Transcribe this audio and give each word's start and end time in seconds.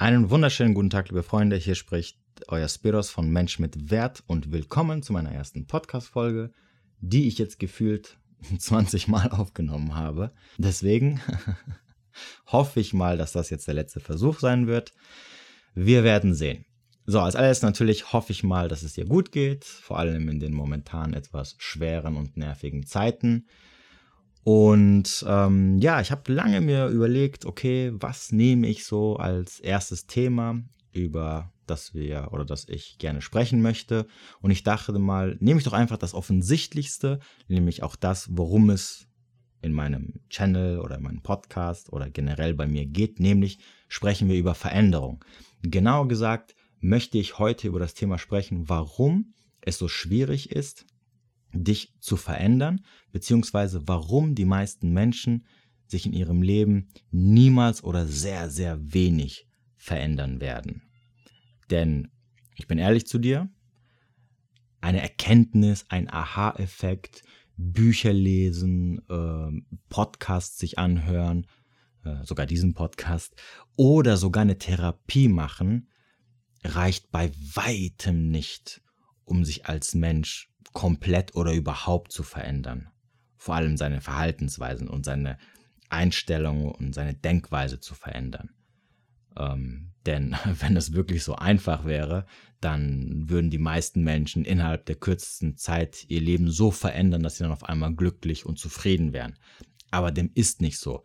Einen 0.00 0.30
wunderschönen 0.30 0.72
guten 0.72 0.88
Tag, 0.88 1.10
liebe 1.10 1.22
Freunde. 1.22 1.56
Hier 1.56 1.74
spricht 1.74 2.16
euer 2.48 2.68
Spiros 2.68 3.10
von 3.10 3.28
Mensch 3.28 3.58
mit 3.58 3.90
Wert 3.90 4.22
und 4.26 4.50
willkommen 4.50 5.02
zu 5.02 5.12
meiner 5.12 5.30
ersten 5.30 5.66
Podcast-Folge, 5.66 6.54
die 7.00 7.28
ich 7.28 7.36
jetzt 7.36 7.58
gefühlt 7.58 8.16
20 8.58 9.08
Mal 9.08 9.28
aufgenommen 9.28 9.96
habe. 9.96 10.32
Deswegen 10.56 11.20
hoffe 12.46 12.80
ich 12.80 12.94
mal, 12.94 13.18
dass 13.18 13.32
das 13.32 13.50
jetzt 13.50 13.66
der 13.66 13.74
letzte 13.74 14.00
Versuch 14.00 14.38
sein 14.38 14.66
wird. 14.66 14.94
Wir 15.74 16.02
werden 16.02 16.32
sehen. 16.32 16.64
So, 17.04 17.20
als 17.20 17.36
alles 17.36 17.60
natürlich 17.60 18.14
hoffe 18.14 18.32
ich 18.32 18.42
mal, 18.42 18.68
dass 18.68 18.82
es 18.82 18.94
dir 18.94 19.04
gut 19.04 19.32
geht, 19.32 19.66
vor 19.66 19.98
allem 19.98 20.30
in 20.30 20.40
den 20.40 20.54
momentan 20.54 21.12
etwas 21.12 21.56
schweren 21.58 22.16
und 22.16 22.38
nervigen 22.38 22.86
Zeiten. 22.86 23.48
Und 24.42 25.24
ähm, 25.28 25.78
ja, 25.78 26.00
ich 26.00 26.10
habe 26.10 26.32
lange 26.32 26.60
mir 26.60 26.86
überlegt, 26.86 27.44
okay, 27.44 27.92
was 27.94 28.32
nehme 28.32 28.68
ich 28.68 28.84
so 28.84 29.16
als 29.16 29.60
erstes 29.60 30.06
Thema, 30.06 30.62
über 30.92 31.52
das 31.66 31.94
wir 31.94 32.28
oder 32.32 32.44
das 32.44 32.68
ich 32.68 32.98
gerne 32.98 33.22
sprechen 33.22 33.62
möchte. 33.62 34.06
Und 34.40 34.50
ich 34.50 34.62
dachte 34.62 34.98
mal, 34.98 35.36
nehme 35.40 35.58
ich 35.58 35.64
doch 35.64 35.72
einfach 35.72 35.98
das 35.98 36.14
Offensichtlichste, 36.14 37.20
nämlich 37.48 37.82
auch 37.82 37.96
das, 37.96 38.28
worum 38.32 38.70
es 38.70 39.06
in 39.62 39.72
meinem 39.72 40.14
Channel 40.30 40.80
oder 40.80 40.96
in 40.96 41.02
meinem 41.02 41.22
Podcast 41.22 41.92
oder 41.92 42.08
generell 42.10 42.54
bei 42.54 42.66
mir 42.66 42.86
geht, 42.86 43.20
nämlich 43.20 43.58
sprechen 43.88 44.28
wir 44.28 44.36
über 44.36 44.54
Veränderung. 44.54 45.24
Genauer 45.62 46.08
gesagt 46.08 46.54
möchte 46.80 47.18
ich 47.18 47.38
heute 47.38 47.68
über 47.68 47.78
das 47.78 47.94
Thema 47.94 48.18
sprechen, 48.18 48.68
warum 48.68 49.34
es 49.60 49.76
so 49.76 49.86
schwierig 49.86 50.50
ist, 50.50 50.86
dich 51.52 51.94
zu 52.00 52.16
verändern, 52.16 52.84
beziehungsweise 53.12 53.86
warum 53.86 54.34
die 54.34 54.44
meisten 54.44 54.92
Menschen 54.92 55.46
sich 55.86 56.06
in 56.06 56.12
ihrem 56.12 56.42
Leben 56.42 56.88
niemals 57.10 57.82
oder 57.82 58.06
sehr, 58.06 58.50
sehr 58.50 58.78
wenig 58.92 59.48
verändern 59.76 60.40
werden. 60.40 60.82
Denn, 61.70 62.10
ich 62.56 62.66
bin 62.66 62.78
ehrlich 62.78 63.06
zu 63.06 63.18
dir, 63.18 63.48
eine 64.80 65.02
Erkenntnis, 65.02 65.86
ein 65.88 66.08
Aha-Effekt, 66.10 67.22
Bücher 67.56 68.12
lesen, 68.12 69.02
äh, 69.08 69.76
Podcasts 69.88 70.58
sich 70.58 70.78
anhören, 70.78 71.46
äh, 72.04 72.24
sogar 72.24 72.46
diesen 72.46 72.74
Podcast, 72.74 73.34
oder 73.76 74.16
sogar 74.16 74.42
eine 74.42 74.58
Therapie 74.58 75.28
machen, 75.28 75.88
reicht 76.64 77.10
bei 77.10 77.30
weitem 77.54 78.30
nicht, 78.30 78.82
um 79.24 79.44
sich 79.44 79.66
als 79.66 79.94
Mensch 79.94 80.49
komplett 80.72 81.34
oder 81.34 81.52
überhaupt 81.52 82.12
zu 82.12 82.22
verändern. 82.22 82.88
Vor 83.36 83.54
allem 83.54 83.76
seine 83.76 84.00
Verhaltensweisen 84.00 84.88
und 84.88 85.04
seine 85.04 85.38
Einstellung 85.88 86.70
und 86.70 86.94
seine 86.94 87.14
Denkweise 87.14 87.80
zu 87.80 87.94
verändern. 87.94 88.50
Ähm, 89.36 89.92
denn 90.06 90.36
wenn 90.60 90.76
es 90.76 90.92
wirklich 90.92 91.24
so 91.24 91.34
einfach 91.34 91.84
wäre, 91.84 92.26
dann 92.60 93.28
würden 93.28 93.50
die 93.50 93.58
meisten 93.58 94.02
Menschen 94.02 94.44
innerhalb 94.44 94.86
der 94.86 94.96
kürzesten 94.96 95.56
Zeit 95.56 96.04
ihr 96.08 96.20
Leben 96.20 96.50
so 96.50 96.70
verändern, 96.70 97.22
dass 97.22 97.36
sie 97.36 97.44
dann 97.44 97.52
auf 97.52 97.64
einmal 97.64 97.94
glücklich 97.94 98.44
und 98.44 98.58
zufrieden 98.58 99.12
wären. 99.12 99.38
Aber 99.90 100.10
dem 100.12 100.30
ist 100.34 100.60
nicht 100.60 100.78
so. 100.78 101.02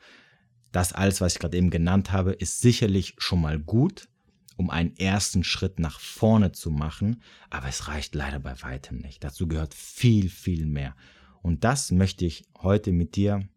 Das 0.72 0.92
alles, 0.92 1.22
was 1.22 1.34
ich 1.34 1.40
gerade 1.40 1.58
eben 1.58 1.70
genannt 1.70 2.12
habe, 2.12 2.34
ist 2.34 2.60
sicherlich 2.60 3.16
schon 3.18 3.42
mal 3.42 3.58
gut, 3.58 4.10
um 4.58 4.70
einen 4.70 4.96
ersten 4.98 5.44
Schritt 5.44 5.80
nach 5.80 6.00
vorne 6.00 6.52
zu 6.52 6.72
machen, 6.72 7.22
aber 7.50 7.68
es 7.68 7.88
reicht 7.88 8.16
leider 8.16 8.40
bei 8.40 8.62
weitem 8.62 9.00
nicht. 9.00 9.24
Dazu 9.24 9.48
gehört 9.48 9.74
viel, 9.74 10.30
viel 10.30 10.66
mehr. 10.66 10.96
Und 11.42 11.64
das 11.64 11.92
möchte 11.92 12.26
ich 12.26 12.46
heute 12.62 12.92
mit 12.92 13.16
dir, 13.16 13.48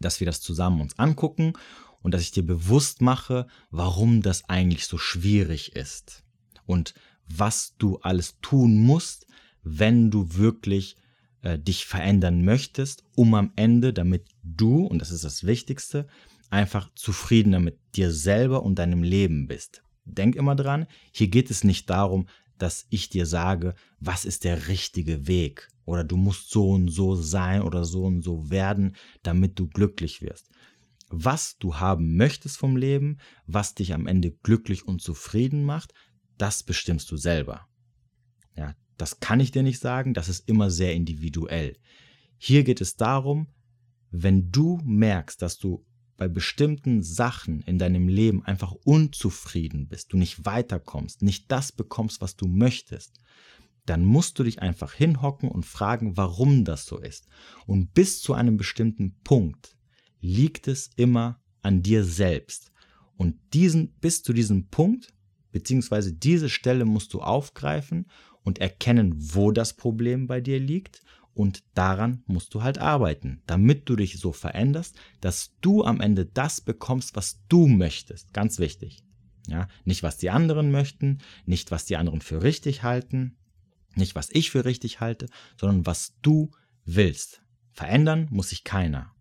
dass 0.00 0.20
wir 0.20 0.26
das 0.26 0.40
zusammen 0.40 0.80
uns 0.80 0.98
angucken 0.98 1.54
und 2.02 2.14
dass 2.14 2.22
ich 2.22 2.30
dir 2.30 2.46
bewusst 2.46 3.02
mache, 3.02 3.46
warum 3.70 4.22
das 4.22 4.48
eigentlich 4.48 4.86
so 4.86 4.98
schwierig 4.98 5.74
ist 5.74 6.24
und 6.64 6.94
was 7.28 7.74
du 7.78 7.98
alles 7.98 8.38
tun 8.40 8.78
musst, 8.78 9.26
wenn 9.62 10.10
du 10.10 10.34
wirklich 10.34 10.96
äh, 11.42 11.58
dich 11.58 11.86
verändern 11.86 12.44
möchtest, 12.44 13.02
um 13.16 13.34
am 13.34 13.52
Ende, 13.56 13.92
damit 13.92 14.28
du, 14.44 14.86
und 14.86 15.00
das 15.00 15.10
ist 15.10 15.24
das 15.24 15.44
Wichtigste, 15.44 16.06
einfach 16.48 16.88
zufriedener 16.94 17.58
mit 17.58 17.78
dir 17.96 18.12
selber 18.12 18.62
und 18.62 18.78
deinem 18.78 19.02
Leben 19.02 19.48
bist 19.48 19.82
denk 20.06 20.36
immer 20.36 20.56
dran, 20.56 20.86
hier 21.12 21.28
geht 21.28 21.50
es 21.50 21.64
nicht 21.64 21.90
darum, 21.90 22.28
dass 22.58 22.86
ich 22.88 23.10
dir 23.10 23.26
sage, 23.26 23.74
was 24.00 24.24
ist 24.24 24.44
der 24.44 24.68
richtige 24.68 25.26
Weg 25.26 25.68
oder 25.84 26.04
du 26.04 26.16
musst 26.16 26.50
so 26.50 26.70
und 26.70 26.88
so 26.88 27.14
sein 27.14 27.62
oder 27.62 27.84
so 27.84 28.04
und 28.04 28.22
so 28.22 28.50
werden, 28.50 28.96
damit 29.22 29.58
du 29.58 29.68
glücklich 29.68 30.22
wirst. 30.22 30.48
Was 31.08 31.58
du 31.58 31.76
haben 31.76 32.16
möchtest 32.16 32.56
vom 32.56 32.76
Leben, 32.76 33.18
was 33.46 33.74
dich 33.74 33.94
am 33.94 34.06
Ende 34.06 34.32
glücklich 34.32 34.86
und 34.86 35.00
zufrieden 35.00 35.64
macht, 35.64 35.92
das 36.38 36.62
bestimmst 36.62 37.10
du 37.10 37.16
selber. 37.16 37.68
Ja, 38.56 38.74
das 38.96 39.20
kann 39.20 39.40
ich 39.40 39.52
dir 39.52 39.62
nicht 39.62 39.78
sagen, 39.78 40.14
das 40.14 40.28
ist 40.28 40.48
immer 40.48 40.70
sehr 40.70 40.94
individuell. 40.94 41.76
Hier 42.38 42.64
geht 42.64 42.80
es 42.80 42.96
darum, 42.96 43.48
wenn 44.10 44.50
du 44.50 44.80
merkst, 44.84 45.40
dass 45.40 45.58
du 45.58 45.84
bei 46.16 46.28
bestimmten 46.28 47.02
Sachen 47.02 47.60
in 47.62 47.78
deinem 47.78 48.08
Leben 48.08 48.44
einfach 48.44 48.72
unzufrieden 48.72 49.88
bist, 49.88 50.12
du 50.12 50.16
nicht 50.16 50.44
weiterkommst, 50.44 51.22
nicht 51.22 51.50
das 51.50 51.72
bekommst, 51.72 52.20
was 52.20 52.36
du 52.36 52.46
möchtest, 52.46 53.20
dann 53.84 54.04
musst 54.04 54.38
du 54.38 54.42
dich 54.42 54.60
einfach 54.60 54.92
hinhocken 54.92 55.48
und 55.48 55.64
fragen, 55.64 56.16
warum 56.16 56.64
das 56.64 56.86
so 56.86 56.98
ist. 56.98 57.28
Und 57.66 57.94
bis 57.94 58.20
zu 58.20 58.34
einem 58.34 58.56
bestimmten 58.56 59.16
Punkt 59.22 59.76
liegt 60.20 60.68
es 60.68 60.90
immer 60.96 61.40
an 61.62 61.82
dir 61.82 62.04
selbst. 62.04 62.72
Und 63.16 63.36
diesen, 63.54 63.92
bis 64.00 64.22
zu 64.22 64.32
diesem 64.32 64.68
Punkt, 64.68 65.14
beziehungsweise 65.52 66.12
diese 66.12 66.50
Stelle 66.50 66.84
musst 66.84 67.14
du 67.14 67.20
aufgreifen 67.20 68.10
und 68.42 68.58
erkennen, 68.58 69.14
wo 69.16 69.52
das 69.52 69.74
Problem 69.74 70.26
bei 70.26 70.40
dir 70.40 70.58
liegt 70.58 71.02
und 71.36 71.64
daran 71.74 72.22
musst 72.26 72.54
du 72.54 72.62
halt 72.62 72.78
arbeiten, 72.78 73.42
damit 73.46 73.90
du 73.90 73.96
dich 73.96 74.18
so 74.18 74.32
veränderst, 74.32 74.96
dass 75.20 75.54
du 75.60 75.84
am 75.84 76.00
Ende 76.00 76.24
das 76.24 76.62
bekommst, 76.62 77.14
was 77.14 77.42
du 77.50 77.66
möchtest. 77.66 78.32
Ganz 78.32 78.58
wichtig. 78.58 79.04
Ja, 79.46 79.68
nicht 79.84 80.02
was 80.02 80.16
die 80.16 80.30
anderen 80.30 80.70
möchten, 80.70 81.18
nicht 81.44 81.70
was 81.70 81.84
die 81.84 81.98
anderen 81.98 82.22
für 82.22 82.42
richtig 82.42 82.82
halten, 82.82 83.36
nicht 83.94 84.14
was 84.14 84.30
ich 84.32 84.50
für 84.50 84.64
richtig 84.64 85.00
halte, 85.00 85.26
sondern 85.60 85.84
was 85.84 86.14
du 86.22 86.50
willst. 86.86 87.42
Verändern 87.70 88.28
muss 88.30 88.48
sich 88.48 88.64
keiner. 88.64 89.14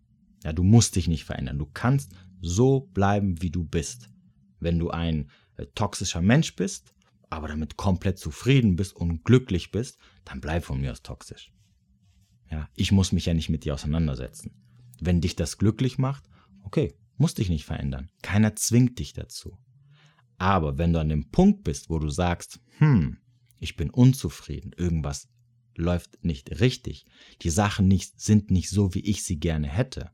Ja, 0.46 0.54
du 0.54 0.64
musst 0.64 0.96
dich 0.96 1.10
nicht 1.10 1.26
verändern. 1.26 1.60
Du 1.60 1.66
kannst 1.66 2.14
so 2.40 2.80
bleiben, 2.94 3.42
wie 3.42 3.52
du 3.52 3.66
bist. 3.66 4.10
Wenn 4.62 4.80
du 4.80 4.90
ein 4.90 5.30
äh, 5.58 5.66
toxischer 5.76 6.22
Mensch 6.22 6.56
bist, 6.56 6.94
aber 7.30 7.50
damit 7.50 7.76
komplett 7.76 8.20
zufrieden 8.20 8.78
bist 8.78 8.96
und 8.96 9.26
glücklich 9.26 9.72
bist, 9.72 9.98
dann 10.24 10.40
bleib 10.40 10.64
von 10.64 10.80
mir 10.80 10.94
aus 10.94 11.02
toxisch. 11.02 11.52
Ja, 12.50 12.70
ich 12.76 12.92
muss 12.92 13.12
mich 13.12 13.26
ja 13.26 13.34
nicht 13.34 13.50
mit 13.50 13.66
dir 13.66 13.74
auseinandersetzen. 13.74 14.52
Wenn 15.00 15.22
dich 15.22 15.36
das 15.36 15.58
glücklich 15.58 15.98
macht, 15.98 16.24
okay, 16.64 16.96
musst 17.18 17.38
dich 17.38 17.50
nicht 17.50 17.66
verändern. 17.66 18.10
Keiner 18.22 18.56
zwingt 18.56 19.00
dich 19.00 19.14
dazu. 19.14 19.58
Aber 20.38 20.78
wenn 20.78 20.94
du 20.94 21.00
an 21.00 21.10
dem 21.10 21.32
Punkt 21.32 21.64
bist, 21.64 21.90
wo 21.90 22.00
du 22.00 22.10
sagst, 22.10 22.60
hm, 22.78 23.18
ich 23.60 23.76
bin 23.76 23.90
unzufrieden, 23.90 24.74
irgendwas 24.76 25.30
läuft 25.76 26.24
nicht 26.24 26.60
richtig, 26.60 27.06
die 27.42 27.50
Sachen 27.50 27.88
nicht, 27.88 28.20
sind 28.20 28.52
nicht 28.52 28.70
so, 28.70 28.94
wie 28.94 29.00
ich 29.00 29.24
sie 29.24 29.40
gerne 29.40 29.68
hätte, 29.68 30.12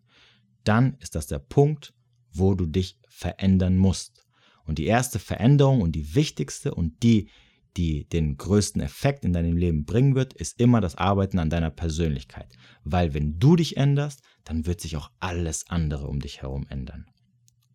dann 0.63 0.95
ist 0.99 1.15
das 1.15 1.27
der 1.27 1.39
Punkt, 1.39 1.93
wo 2.31 2.53
du 2.55 2.65
dich 2.65 2.99
verändern 3.07 3.77
musst. 3.77 4.25
Und 4.63 4.77
die 4.77 4.85
erste 4.85 5.19
Veränderung 5.19 5.81
und 5.81 5.93
die 5.93 6.15
wichtigste 6.15 6.73
und 6.73 7.03
die, 7.03 7.29
die 7.77 8.07
den 8.07 8.37
größten 8.37 8.81
Effekt 8.81 9.23
in 9.23 9.33
deinem 9.33 9.55
Leben 9.55 9.85
bringen 9.85 10.15
wird, 10.15 10.33
ist 10.33 10.59
immer 10.59 10.81
das 10.81 10.95
Arbeiten 10.95 11.39
an 11.39 11.49
deiner 11.49 11.71
Persönlichkeit. 11.71 12.47
Weil 12.83 13.13
wenn 13.13 13.39
du 13.39 13.55
dich 13.55 13.77
änderst, 13.77 14.21
dann 14.43 14.65
wird 14.65 14.81
sich 14.81 14.97
auch 14.97 15.11
alles 15.19 15.69
andere 15.69 16.07
um 16.07 16.19
dich 16.19 16.41
herum 16.41 16.65
ändern. 16.69 17.05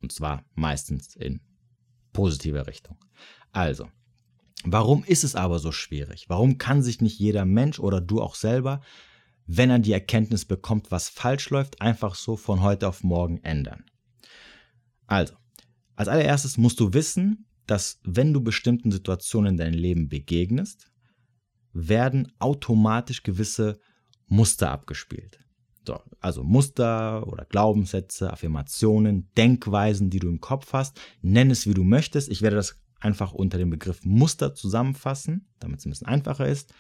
Und 0.03 0.13
zwar 0.13 0.45
meistens 0.55 1.17
in 1.17 1.41
positiver 2.13 2.67
Richtung. 2.67 2.97
Also, 3.53 3.89
warum 4.65 5.05
ist 5.05 5.25
es 5.25 5.35
aber 5.35 5.59
so 5.59 5.73
schwierig? 5.73 6.29
Warum 6.29 6.59
kann 6.59 6.83
sich 6.83 7.01
nicht 7.01 7.19
jeder 7.19 7.45
Mensch 7.45 7.79
oder 7.79 8.01
du 8.01 8.21
auch 8.21 8.35
selber, 8.35 8.83
wenn 9.47 9.71
er 9.71 9.79
die 9.79 9.93
Erkenntnis 9.93 10.45
bekommt, 10.45 10.91
was 10.91 11.09
falsch 11.09 11.51
läuft, 11.51 11.81
einfach 11.81 12.15
so 12.15 12.37
von 12.37 12.61
heute 12.63 12.89
auf 12.89 13.03
morgen 13.03 13.39
ändern? 13.39 13.85
Also, 15.07 15.35
als 15.95 16.09
allererstes 16.09 16.59
musst 16.59 16.81
du 16.81 16.93
wissen, 16.93 17.47
dass 17.67 18.01
wenn 18.05 18.33
du 18.33 18.41
bestimmten 18.41 18.91
Situationen 18.91 19.53
in 19.53 19.57
deinem 19.57 19.75
Leben 19.75 20.09
begegnest, 20.09 20.91
werden 21.73 22.33
automatisch 22.39 23.23
gewisse 23.23 23.79
Muster 24.27 24.71
abgespielt. 24.71 25.39
So, 25.87 26.01
also 26.21 26.43
Muster 26.43 27.27
oder 27.29 27.45
Glaubenssätze, 27.45 28.33
Affirmationen, 28.33 29.31
Denkweisen, 29.37 30.11
die 30.11 30.19
du 30.19 30.29
im 30.29 30.41
Kopf 30.41 30.73
hast. 30.73 31.01
Nenn 31.23 31.51
es, 31.51 31.67
wie 31.67 31.75
du 31.75 31.85
möchtest. 31.85 32.29
Ich 32.29 32.43
werde 32.43 32.57
das 32.57 32.81
einfach 32.99 33.33
unter 33.33 33.59
dem 33.59 33.71
Begriff 33.71 34.05
Muster 34.05 34.55
zusammenfassen, 34.55 35.47
damit 35.61 35.79
es 35.79 35.87
ein 35.87 35.91
bisschen 35.91 36.09
einfacher 36.09 36.49
ist. 36.49 36.75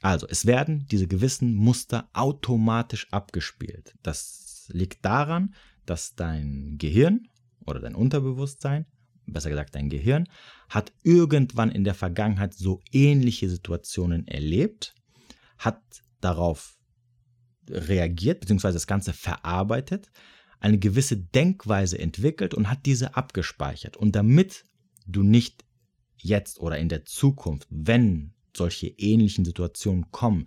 Also, 0.00 0.26
es 0.28 0.46
werden 0.46 0.86
diese 0.90 1.08
gewissen 1.08 1.54
Muster 1.54 2.08
automatisch 2.12 3.08
abgespielt. 3.10 3.94
Das 4.02 4.68
liegt 4.72 5.04
daran, 5.04 5.54
dass 5.84 6.14
dein 6.14 6.76
Gehirn 6.78 7.28
oder 7.66 7.80
dein 7.80 7.94
Unterbewusstsein 7.94 8.86
besser 9.26 9.50
gesagt 9.50 9.74
dein 9.74 9.88
Gehirn, 9.90 10.28
hat 10.68 10.92
irgendwann 11.02 11.70
in 11.70 11.84
der 11.84 11.94
Vergangenheit 11.94 12.54
so 12.54 12.80
ähnliche 12.92 13.48
Situationen 13.48 14.26
erlebt, 14.26 14.94
hat 15.58 15.80
darauf 16.20 16.78
reagiert, 17.68 18.40
beziehungsweise 18.40 18.74
das 18.74 18.86
Ganze 18.86 19.12
verarbeitet, 19.12 20.10
eine 20.60 20.78
gewisse 20.78 21.16
Denkweise 21.16 21.98
entwickelt 21.98 22.54
und 22.54 22.68
hat 22.68 22.84
diese 22.86 23.16
abgespeichert. 23.16 23.96
Und 23.96 24.14
damit 24.14 24.64
du 25.06 25.22
nicht 25.22 25.64
jetzt 26.18 26.60
oder 26.60 26.78
in 26.78 26.88
der 26.88 27.04
Zukunft, 27.04 27.66
wenn 27.70 28.34
solche 28.54 28.88
ähnlichen 28.88 29.44
Situationen 29.44 30.10
kommen, 30.10 30.46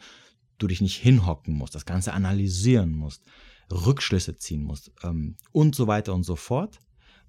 du 0.58 0.68
dich 0.68 0.82
nicht 0.82 0.98
hinhocken 0.98 1.56
musst, 1.56 1.76
das 1.76 1.86
Ganze 1.86 2.14
analysieren 2.14 2.92
musst, 2.96 3.24
Rückschlüsse 3.72 4.38
ziehen 4.38 4.64
musst 4.64 4.92
ähm, 5.04 5.36
und 5.52 5.76
so 5.76 5.88
weiter 5.88 6.14
und 6.14 6.24
so 6.24 6.36
fort, 6.36 6.80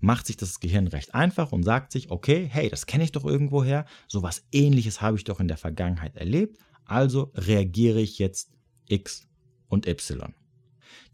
macht 0.05 0.27
sich 0.27 0.37
das 0.37 0.61
Gehirn 0.61 0.87
recht 0.87 1.15
einfach 1.15 1.51
und 1.51 1.63
sagt 1.63 1.91
sich, 1.91 2.11
okay, 2.11 2.47
hey, 2.51 2.69
das 2.69 2.87
kenne 2.87 3.05
ich 3.05 3.13
doch 3.13 3.25
irgendwoher, 3.25 3.87
sowas 4.07 4.45
ähnliches 4.53 5.01
habe 5.01 5.17
ich 5.17 5.25
doch 5.25 5.41
in 5.41 5.49
der 5.49 5.57
Vergangenheit 5.57 6.17
erlebt, 6.17 6.59
also 6.85 7.33
reagiere 7.35 8.01
ich 8.01 8.19
jetzt 8.19 8.51
X 8.87 9.27
und 9.69 9.87
Y. 9.87 10.35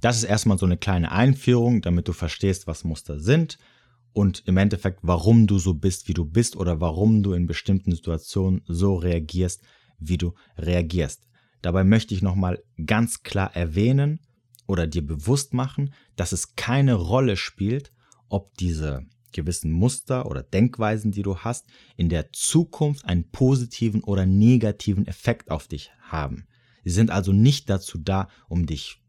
Das 0.00 0.16
ist 0.16 0.24
erstmal 0.24 0.58
so 0.58 0.66
eine 0.66 0.76
kleine 0.76 1.12
Einführung, 1.12 1.82
damit 1.82 2.08
du 2.08 2.12
verstehst, 2.12 2.66
was 2.66 2.84
Muster 2.84 3.20
sind 3.20 3.58
und 4.12 4.42
im 4.46 4.56
Endeffekt, 4.56 5.00
warum 5.02 5.46
du 5.46 5.58
so 5.58 5.74
bist, 5.74 6.08
wie 6.08 6.14
du 6.14 6.24
bist 6.24 6.56
oder 6.56 6.80
warum 6.80 7.22
du 7.22 7.32
in 7.32 7.46
bestimmten 7.46 7.92
Situationen 7.92 8.62
so 8.66 8.96
reagierst, 8.96 9.62
wie 9.98 10.18
du 10.18 10.34
reagierst. 10.56 11.28
Dabei 11.62 11.84
möchte 11.84 12.14
ich 12.14 12.22
nochmal 12.22 12.62
ganz 12.86 13.22
klar 13.22 13.54
erwähnen 13.54 14.20
oder 14.66 14.86
dir 14.86 15.06
bewusst 15.06 15.54
machen, 15.54 15.94
dass 16.16 16.32
es 16.32 16.56
keine 16.56 16.94
Rolle 16.94 17.36
spielt, 17.36 17.92
ob 18.30 18.56
diese 18.56 19.06
gewissen 19.32 19.70
Muster 19.70 20.26
oder 20.26 20.42
Denkweisen, 20.42 21.12
die 21.12 21.22
du 21.22 21.38
hast, 21.38 21.66
in 21.96 22.08
der 22.08 22.32
Zukunft 22.32 23.04
einen 23.04 23.30
positiven 23.30 24.02
oder 24.02 24.26
negativen 24.26 25.06
Effekt 25.06 25.50
auf 25.50 25.68
dich 25.68 25.92
haben. 26.00 26.46
Sie 26.84 26.90
sind 26.90 27.10
also 27.10 27.32
nicht 27.32 27.68
dazu 27.68 27.98
da, 27.98 28.28
um 28.48 28.66
dich 28.66 29.02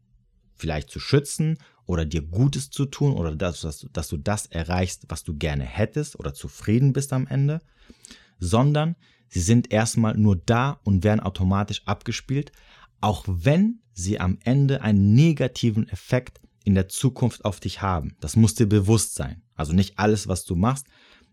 vielleicht 0.54 0.90
zu 0.90 1.00
schützen 1.00 1.58
oder 1.86 2.04
dir 2.04 2.22
Gutes 2.22 2.70
zu 2.70 2.86
tun 2.86 3.14
oder 3.14 3.34
dass, 3.34 3.62
dass, 3.62 3.86
dass 3.92 4.08
du 4.08 4.16
das 4.16 4.46
erreichst, 4.46 5.06
was 5.08 5.24
du 5.24 5.34
gerne 5.36 5.64
hättest 5.64 6.18
oder 6.18 6.34
zufrieden 6.34 6.92
bist 6.92 7.12
am 7.12 7.26
Ende, 7.26 7.60
sondern 8.38 8.96
sie 9.28 9.40
sind 9.40 9.72
erstmal 9.72 10.16
nur 10.16 10.36
da 10.36 10.80
und 10.84 11.02
werden 11.02 11.20
automatisch 11.20 11.82
abgespielt, 11.86 12.52
auch 13.00 13.24
wenn 13.26 13.80
sie 13.92 14.20
am 14.20 14.38
Ende 14.44 14.82
einen 14.82 15.14
negativen 15.14 15.88
Effekt 15.88 16.40
in 16.64 16.74
der 16.74 16.88
Zukunft 16.88 17.44
auf 17.44 17.60
dich 17.60 17.82
haben. 17.82 18.16
Das 18.20 18.36
muss 18.36 18.54
dir 18.54 18.66
bewusst 18.66 19.14
sein. 19.14 19.42
Also 19.54 19.72
nicht 19.72 19.98
alles, 19.98 20.28
was 20.28 20.44
du 20.44 20.56
machst, 20.56 20.86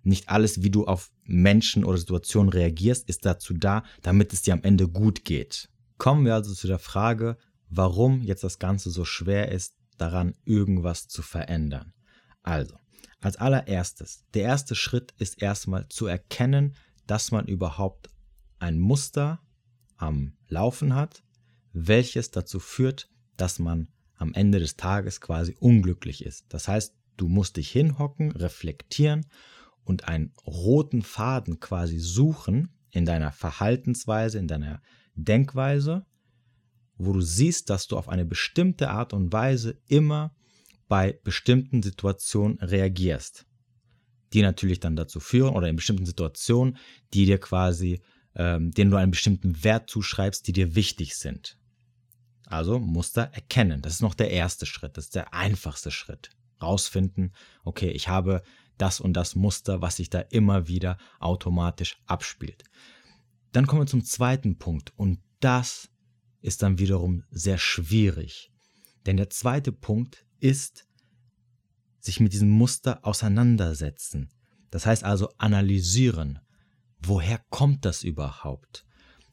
nicht 0.03 0.29
alles, 0.29 0.63
wie 0.63 0.69
du 0.69 0.85
auf 0.85 1.11
Menschen 1.23 1.83
oder 1.83 1.97
Situationen 1.97 2.49
reagierst, 2.51 3.07
ist 3.09 3.25
dazu 3.25 3.53
da, 3.53 3.83
damit 4.01 4.33
es 4.33 4.41
dir 4.41 4.53
am 4.53 4.63
Ende 4.63 4.87
gut 4.87 5.25
geht. 5.25 5.69
Kommen 5.97 6.25
wir 6.25 6.33
also 6.33 6.53
zu 6.53 6.67
der 6.67 6.79
Frage, 6.79 7.37
warum 7.69 8.21
jetzt 8.21 8.43
das 8.43 8.59
Ganze 8.59 8.89
so 8.89 9.05
schwer 9.05 9.51
ist, 9.51 9.75
daran 9.97 10.33
irgendwas 10.45 11.07
zu 11.07 11.21
verändern. 11.21 11.93
Also, 12.41 12.75
als 13.19 13.35
allererstes, 13.35 14.23
der 14.33 14.43
erste 14.43 14.75
Schritt 14.75 15.13
ist 15.17 15.41
erstmal 15.41 15.89
zu 15.89 16.05
erkennen, 16.05 16.75
dass 17.05 17.31
man 17.31 17.45
überhaupt 17.47 18.09
ein 18.59 18.79
Muster 18.79 19.41
am 19.97 20.33
Laufen 20.47 20.95
hat, 20.95 21.23
welches 21.73 22.31
dazu 22.31 22.59
führt, 22.59 23.09
dass 23.35 23.59
man 23.59 23.89
am 24.19 24.33
Ende 24.33 24.59
des 24.59 24.75
Tages 24.75 25.21
quasi 25.21 25.55
unglücklich 25.59 26.23
ist. 26.23 26.45
Das 26.49 26.67
heißt, 26.67 26.93
du 27.17 27.27
musst 27.27 27.57
dich 27.57 27.71
hinhocken, 27.71 28.31
reflektieren 28.31 29.25
und 29.83 30.07
einen 30.07 30.33
roten 30.45 31.01
Faden 31.01 31.59
quasi 31.59 31.99
suchen 31.99 32.69
in 32.91 33.05
deiner 33.05 33.31
Verhaltensweise, 33.31 34.37
in 34.37 34.47
deiner 34.47 34.81
Denkweise, 35.15 36.05
wo 36.97 37.13
du 37.13 37.21
siehst, 37.21 37.69
dass 37.69 37.87
du 37.87 37.97
auf 37.97 38.09
eine 38.09 38.25
bestimmte 38.25 38.89
Art 38.89 39.13
und 39.13 39.31
Weise 39.31 39.79
immer 39.87 40.35
bei 40.89 41.17
bestimmten 41.23 41.81
Situationen 41.81 42.57
reagierst, 42.59 43.45
die 44.33 44.41
natürlich 44.41 44.81
dann 44.81 44.97
dazu 44.97 45.19
führen 45.19 45.55
oder 45.55 45.69
in 45.69 45.77
bestimmten 45.77 46.05
Situationen, 46.05 46.77
die 47.13 47.25
dir 47.25 47.37
quasi, 47.37 48.01
ähm, 48.35 48.71
denen 48.71 48.91
du 48.91 48.97
einen 48.97 49.11
bestimmten 49.11 49.63
Wert 49.63 49.89
zuschreibst, 49.89 50.45
die 50.47 50.53
dir 50.53 50.75
wichtig 50.75 51.15
sind. 51.15 51.58
Also 52.49 52.79
Muster 52.79 53.29
erkennen. 53.31 53.81
Das 53.81 53.93
ist 53.93 54.01
noch 54.01 54.15
der 54.15 54.31
erste 54.31 54.65
Schritt. 54.65 54.97
Das 54.97 55.05
ist 55.05 55.15
der 55.15 55.33
einfachste 55.33 55.91
Schritt. 55.91 56.31
Rausfinden, 56.61 57.33
okay, 57.63 57.89
ich 57.91 58.09
habe 58.09 58.43
das 58.77 58.99
und 58.99 59.13
das 59.13 59.35
Muster, 59.35 59.81
was 59.81 59.97
sich 59.97 60.09
da 60.09 60.19
immer 60.19 60.67
wieder 60.67 60.97
automatisch 61.19 62.01
abspielt. 62.05 62.63
Dann 63.51 63.67
kommen 63.67 63.83
wir 63.83 63.87
zum 63.87 64.03
zweiten 64.03 64.57
Punkt 64.57 64.93
und 64.97 65.19
das 65.39 65.89
ist 66.41 66.63
dann 66.63 66.79
wiederum 66.79 67.23
sehr 67.29 67.57
schwierig. 67.57 68.51
Denn 69.05 69.17
der 69.17 69.29
zweite 69.29 69.71
Punkt 69.71 70.25
ist, 70.39 70.85
sich 71.99 72.19
mit 72.19 72.33
diesem 72.33 72.49
Muster 72.49 73.05
auseinandersetzen. 73.05 74.29
Das 74.71 74.85
heißt 74.85 75.03
also 75.03 75.29
analysieren. 75.37 76.39
Woher 76.99 77.39
kommt 77.49 77.85
das 77.85 78.03
überhaupt? 78.03 78.85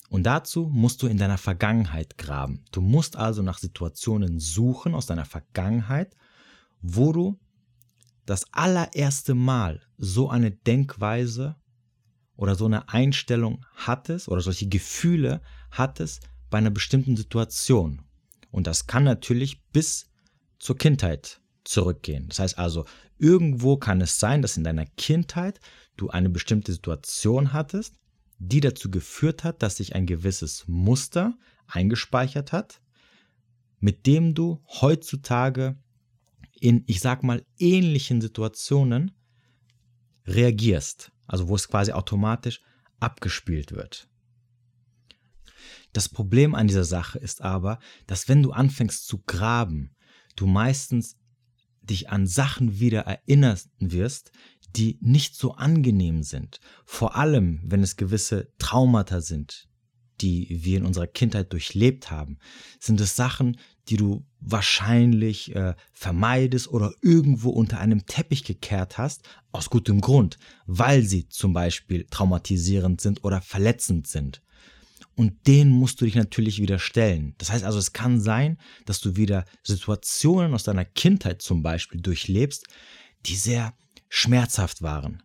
Und 0.08 0.24
dazu 0.24 0.68
musst 0.72 1.02
du 1.02 1.08
in 1.08 1.18
deiner 1.18 1.38
Vergangenheit 1.38 2.16
graben. 2.16 2.64
Du 2.70 2.80
musst 2.80 3.16
also 3.16 3.42
nach 3.42 3.58
Situationen 3.58 4.38
suchen 4.38 4.94
aus 4.94 5.06
deiner 5.06 5.24
Vergangenheit, 5.24 6.16
wo 6.80 7.12
du 7.12 7.38
das 8.24 8.44
allererste 8.52 9.34
Mal 9.34 9.82
so 9.98 10.28
eine 10.28 10.50
Denkweise 10.50 11.56
oder 12.36 12.54
so 12.54 12.66
eine 12.66 12.88
Einstellung 12.88 13.64
hattest 13.74 14.28
oder 14.28 14.40
solche 14.40 14.68
Gefühle 14.68 15.40
hattest 15.70 16.28
bei 16.50 16.58
einer 16.58 16.70
bestimmten 16.70 17.16
Situation. 17.16 18.02
Und 18.50 18.66
das 18.66 18.86
kann 18.86 19.04
natürlich 19.04 19.64
bis 19.72 20.06
zur 20.58 20.76
Kindheit 20.76 21.40
zurückgehen. 21.64 22.28
Das 22.28 22.38
heißt 22.38 22.58
also, 22.58 22.84
irgendwo 23.18 23.76
kann 23.76 24.00
es 24.00 24.18
sein, 24.18 24.42
dass 24.42 24.56
in 24.56 24.64
deiner 24.64 24.86
Kindheit 24.86 25.60
du 25.96 26.10
eine 26.10 26.28
bestimmte 26.28 26.72
Situation 26.72 27.52
hattest, 27.52 27.94
die 28.38 28.60
dazu 28.60 28.90
geführt 28.90 29.44
hat, 29.44 29.62
dass 29.62 29.76
sich 29.76 29.94
ein 29.94 30.06
gewisses 30.06 30.64
Muster 30.66 31.36
eingespeichert 31.66 32.52
hat, 32.52 32.80
mit 33.80 34.06
dem 34.06 34.34
du 34.34 34.62
heutzutage 34.80 35.76
in, 36.60 36.84
ich 36.86 37.00
sag 37.00 37.22
mal, 37.22 37.44
ähnlichen 37.58 38.20
Situationen 38.20 39.12
reagierst. 40.26 41.12
Also 41.26 41.48
wo 41.48 41.56
es 41.56 41.68
quasi 41.68 41.92
automatisch 41.92 42.60
abgespielt 43.00 43.72
wird. 43.72 44.08
Das 45.92 46.08
Problem 46.08 46.54
an 46.54 46.68
dieser 46.68 46.84
Sache 46.84 47.18
ist 47.18 47.42
aber, 47.42 47.78
dass 48.06 48.28
wenn 48.28 48.42
du 48.42 48.52
anfängst 48.52 49.06
zu 49.06 49.22
graben, 49.22 49.94
du 50.36 50.46
meistens 50.46 51.16
dich 51.80 52.10
an 52.10 52.26
Sachen 52.26 52.78
wieder 52.78 53.02
erinnern 53.02 53.58
wirst, 53.78 54.32
die 54.74 54.98
nicht 55.00 55.36
so 55.36 55.52
angenehm 55.52 56.22
sind. 56.22 56.60
Vor 56.84 57.16
allem, 57.16 57.60
wenn 57.64 57.82
es 57.82 57.96
gewisse 57.96 58.52
Traumata 58.58 59.20
sind, 59.20 59.68
die 60.20 60.64
wir 60.64 60.78
in 60.78 60.86
unserer 60.86 61.06
Kindheit 61.06 61.52
durchlebt 61.52 62.10
haben, 62.10 62.38
sind 62.80 63.00
es 63.00 63.16
Sachen, 63.16 63.58
die 63.88 63.96
du 63.96 64.24
wahrscheinlich 64.40 65.54
äh, 65.54 65.74
vermeidest 65.92 66.68
oder 66.68 66.92
irgendwo 67.02 67.50
unter 67.50 67.78
einem 67.78 68.06
Teppich 68.06 68.44
gekehrt 68.44 68.98
hast, 68.98 69.22
aus 69.52 69.70
gutem 69.70 70.00
Grund, 70.00 70.38
weil 70.66 71.02
sie 71.02 71.28
zum 71.28 71.52
Beispiel 71.52 72.06
traumatisierend 72.10 73.00
sind 73.00 73.24
oder 73.24 73.40
verletzend 73.40 74.06
sind. 74.06 74.42
Und 75.14 75.46
denen 75.46 75.70
musst 75.70 76.00
du 76.00 76.04
dich 76.04 76.14
natürlich 76.14 76.60
wieder 76.60 76.78
stellen. 76.78 77.34
Das 77.38 77.50
heißt 77.50 77.64
also, 77.64 77.78
es 77.78 77.94
kann 77.94 78.20
sein, 78.20 78.58
dass 78.84 79.00
du 79.00 79.16
wieder 79.16 79.46
Situationen 79.62 80.52
aus 80.52 80.64
deiner 80.64 80.84
Kindheit 80.84 81.40
zum 81.40 81.62
Beispiel 81.62 82.02
durchlebst, 82.02 82.66
die 83.24 83.36
sehr 83.36 83.72
schmerzhaft 84.16 84.80
waren. 84.80 85.22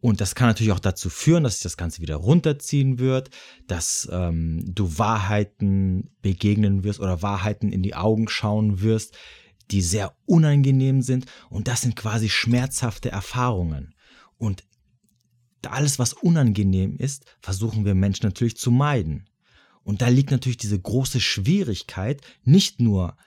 Und 0.00 0.22
das 0.22 0.34
kann 0.34 0.48
natürlich 0.48 0.72
auch 0.72 0.80
dazu 0.80 1.10
führen, 1.10 1.44
dass 1.44 1.56
sich 1.56 1.62
das 1.62 1.76
Ganze 1.76 2.00
wieder 2.00 2.16
runterziehen 2.16 2.98
wird, 2.98 3.28
dass 3.66 4.08
ähm, 4.10 4.62
du 4.64 4.98
Wahrheiten 4.98 6.10
begegnen 6.22 6.82
wirst 6.82 7.00
oder 7.00 7.20
Wahrheiten 7.20 7.70
in 7.70 7.82
die 7.82 7.94
Augen 7.94 8.26
schauen 8.28 8.80
wirst, 8.80 9.18
die 9.70 9.82
sehr 9.82 10.16
unangenehm 10.24 11.02
sind. 11.02 11.26
Und 11.50 11.68
das 11.68 11.82
sind 11.82 11.94
quasi 11.94 12.30
schmerzhafte 12.30 13.10
Erfahrungen. 13.10 13.94
Und 14.38 14.64
alles, 15.66 15.98
was 15.98 16.14
unangenehm 16.14 16.96
ist, 16.96 17.26
versuchen 17.42 17.84
wir 17.84 17.94
Menschen 17.94 18.24
natürlich 18.24 18.56
zu 18.56 18.70
meiden. 18.70 19.28
Und 19.82 20.00
da 20.00 20.08
liegt 20.08 20.30
natürlich 20.30 20.56
diese 20.56 20.80
große 20.80 21.20
Schwierigkeit, 21.20 22.22
nicht 22.44 22.80
nur 22.80 23.18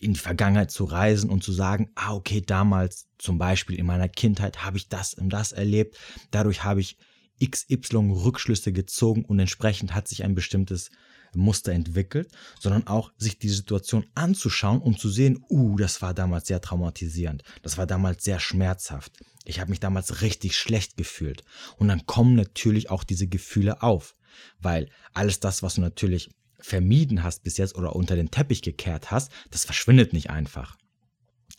in 0.00 0.14
die 0.14 0.20
Vergangenheit 0.20 0.70
zu 0.70 0.84
reisen 0.84 1.30
und 1.30 1.42
zu 1.42 1.52
sagen, 1.52 1.90
ah, 1.94 2.14
okay, 2.14 2.40
damals 2.40 3.06
zum 3.18 3.38
Beispiel 3.38 3.78
in 3.78 3.86
meiner 3.86 4.08
Kindheit 4.08 4.64
habe 4.64 4.76
ich 4.76 4.88
das 4.88 5.14
und 5.14 5.30
das 5.30 5.52
erlebt, 5.52 5.96
dadurch 6.30 6.64
habe 6.64 6.80
ich 6.80 6.96
XY 7.44 8.10
Rückschlüsse 8.10 8.72
gezogen 8.72 9.24
und 9.24 9.38
entsprechend 9.38 9.94
hat 9.94 10.08
sich 10.08 10.24
ein 10.24 10.34
bestimmtes 10.34 10.90
Muster 11.34 11.72
entwickelt, 11.72 12.30
sondern 12.58 12.86
auch 12.86 13.12
sich 13.18 13.38
die 13.38 13.48
Situation 13.48 14.06
anzuschauen, 14.14 14.80
um 14.80 14.96
zu 14.96 15.08
sehen, 15.08 15.44
uh, 15.50 15.76
das 15.76 16.02
war 16.02 16.14
damals 16.14 16.48
sehr 16.48 16.60
traumatisierend, 16.60 17.42
das 17.62 17.76
war 17.78 17.86
damals 17.86 18.24
sehr 18.24 18.40
schmerzhaft. 18.40 19.12
Ich 19.44 19.60
habe 19.60 19.70
mich 19.70 19.80
damals 19.80 20.22
richtig 20.22 20.56
schlecht 20.56 20.96
gefühlt. 20.96 21.44
Und 21.76 21.88
dann 21.88 22.06
kommen 22.06 22.34
natürlich 22.34 22.90
auch 22.90 23.04
diese 23.04 23.28
Gefühle 23.28 23.82
auf, 23.82 24.14
weil 24.60 24.90
alles 25.12 25.40
das, 25.40 25.62
was 25.62 25.74
du 25.74 25.80
natürlich 25.80 26.30
vermieden 26.58 27.22
hast 27.22 27.42
bis 27.42 27.56
jetzt 27.56 27.76
oder 27.76 27.94
unter 27.94 28.16
den 28.16 28.30
Teppich 28.30 28.62
gekehrt 28.62 29.10
hast, 29.10 29.30
das 29.50 29.64
verschwindet 29.64 30.12
nicht 30.12 30.30
einfach. 30.30 30.76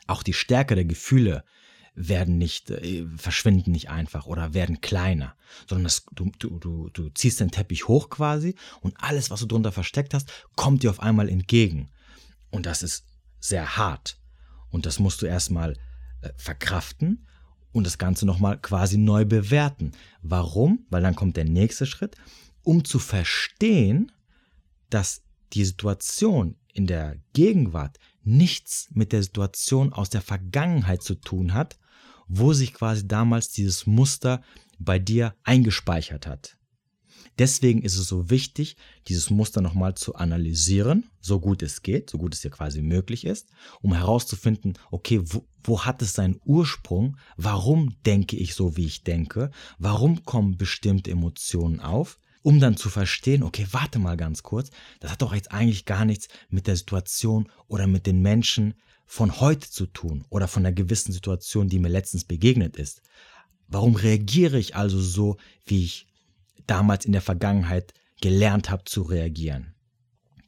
Auch 0.08 0.24
die 0.24 0.34
Stärke 0.34 0.75
der 0.75 0.86
Gefühle 0.86 1.44
werden 1.96 2.38
nicht, 2.38 2.70
äh, 2.70 3.06
verschwinden 3.18 3.72
nicht 3.72 3.89
einfach 3.89 4.25
oder 4.25 4.53
werden 4.53 4.82
kleiner, 4.82 5.36
sondern 5.68 5.86
das, 5.86 6.06
du, 6.13 6.32
du, 6.39 6.60
du, 6.60 6.89
du 6.89 7.10
ziehst 7.10 7.39
den 7.39 7.51
Teppich 7.51 7.88
hoch 7.88 8.10
quasi 8.10 8.56
und 8.82 8.96
alles, 8.98 9.29
was 9.29 9.41
du 9.41 9.46
drunter 9.46 9.72
versteckt 9.72 10.13
hast, 10.13 10.32
kommt 10.56 10.84
dir 10.84 10.91
auf 10.91 11.01
einmal 11.01 11.29
entgegen. 11.29 11.89
Und 12.51 12.65
das 12.65 12.84
ist 12.84 13.06
sehr 13.39 13.77
hart. 13.77 14.18
Und 14.70 14.86
das 14.86 15.00
musst 15.00 15.22
du 15.22 15.25
erstmal 15.25 15.74
äh, 16.22 16.29
verkraften 16.38 17.27
und 17.72 17.86
das 17.86 17.98
Ganze 17.98 18.25
nochmal 18.25 18.60
quasi 18.60 18.98
neu 18.98 19.25
bewerten. 19.25 19.91
Warum? 20.22 20.86
Weil 20.89 21.01
dann 21.01 21.15
kommt 21.15 21.38
der 21.38 21.46
nächste 21.46 21.86
Schritt, 21.86 22.15
um 22.63 22.84
zu 22.86 23.00
verstehen, 23.00 24.12
dass 24.89 25.24
die 25.53 25.65
Situation 25.65 26.55
in 26.74 26.88
der 26.88 27.17
Gegenwart 27.34 27.98
nichts 28.24 28.89
mit 28.91 29.12
der 29.12 29.24
Situation 29.24 29.93
aus 29.93 30.10
der 30.10 30.22
Vergangenheit 30.22 31.01
zu 31.01 31.15
tun 31.15 31.53
hat, 31.53 31.77
wo 32.27 32.53
sich 32.53 32.74
quasi 32.74 33.08
damals 33.08 33.50
dieses 33.50 33.88
Muster 33.88 34.41
bei 34.77 35.00
dir 35.00 35.36
eingespeichert 35.43 36.27
hat. 36.27 36.60
Deswegen 37.39 37.81
ist 37.81 37.98
es 37.98 38.08
so 38.08 38.29
wichtig, 38.29 38.75
dieses 39.08 39.29
Muster 39.29 39.62
nochmal 39.62 39.96
zu 39.96 40.15
analysieren, 40.15 41.10
so 41.22 41.39
gut 41.39 41.63
es 41.63 41.81
geht, 41.81 42.10
so 42.10 42.17
gut 42.17 42.34
es 42.34 42.41
dir 42.41 42.51
quasi 42.51 42.81
möglich 42.81 43.25
ist, 43.25 43.50
um 43.81 43.93
herauszufinden, 43.93 44.74
okay, 44.91 45.22
wo, 45.24 45.48
wo 45.63 45.86
hat 45.86 46.01
es 46.01 46.13
seinen 46.13 46.41
Ursprung, 46.43 47.17
warum 47.38 47.96
denke 48.05 48.36
ich 48.36 48.55
so, 48.55 48.75
wie 48.75 48.86
ich 48.86 49.03
denke, 49.03 49.51
warum 49.77 50.25
kommen 50.25 50.58
bestimmte 50.58 51.12
Emotionen 51.12 51.79
auf, 51.79 52.19
um 52.41 52.60
dann 52.60 52.77
zu 52.77 52.89
verstehen, 52.89 53.43
okay, 53.43 53.67
warte 53.72 54.00
mal 54.00 54.17
ganz 54.17 54.43
kurz, 54.43 54.69
das 55.00 55.12
hat 55.12 55.22
doch 55.22 55.34
jetzt 55.34 55.51
eigentlich 55.51 55.86
gar 55.86 56.05
nichts 56.05 56.27
mit 56.50 56.67
der 56.67 56.75
Situation 56.75 57.51
oder 57.67 57.88
mit 57.88 58.05
den 58.05 58.22
Menschen 58.22 58.75
von 59.05 59.39
heute 59.39 59.69
zu 59.69 59.88
tun 59.88 60.25
oder 60.29 60.48
von 60.48 60.65
einer 60.65 60.74
gewissen 60.74 61.12
Situation, 61.12 61.67
die 61.67 61.79
mir 61.79 61.89
letztens 61.89 62.25
begegnet 62.25 62.77
ist. 62.77 63.01
Warum 63.67 63.96
reagiere 63.96 64.58
ich 64.58 64.75
also 64.75 65.00
so, 65.00 65.38
wie 65.65 65.84
ich 65.84 66.08
damals 66.67 67.05
in 67.05 67.12
der 67.12 67.22
Vergangenheit 67.22 67.93
gelernt 68.22 68.69
habe 68.69 68.84
zu 68.86 69.01
reagieren? 69.01 69.74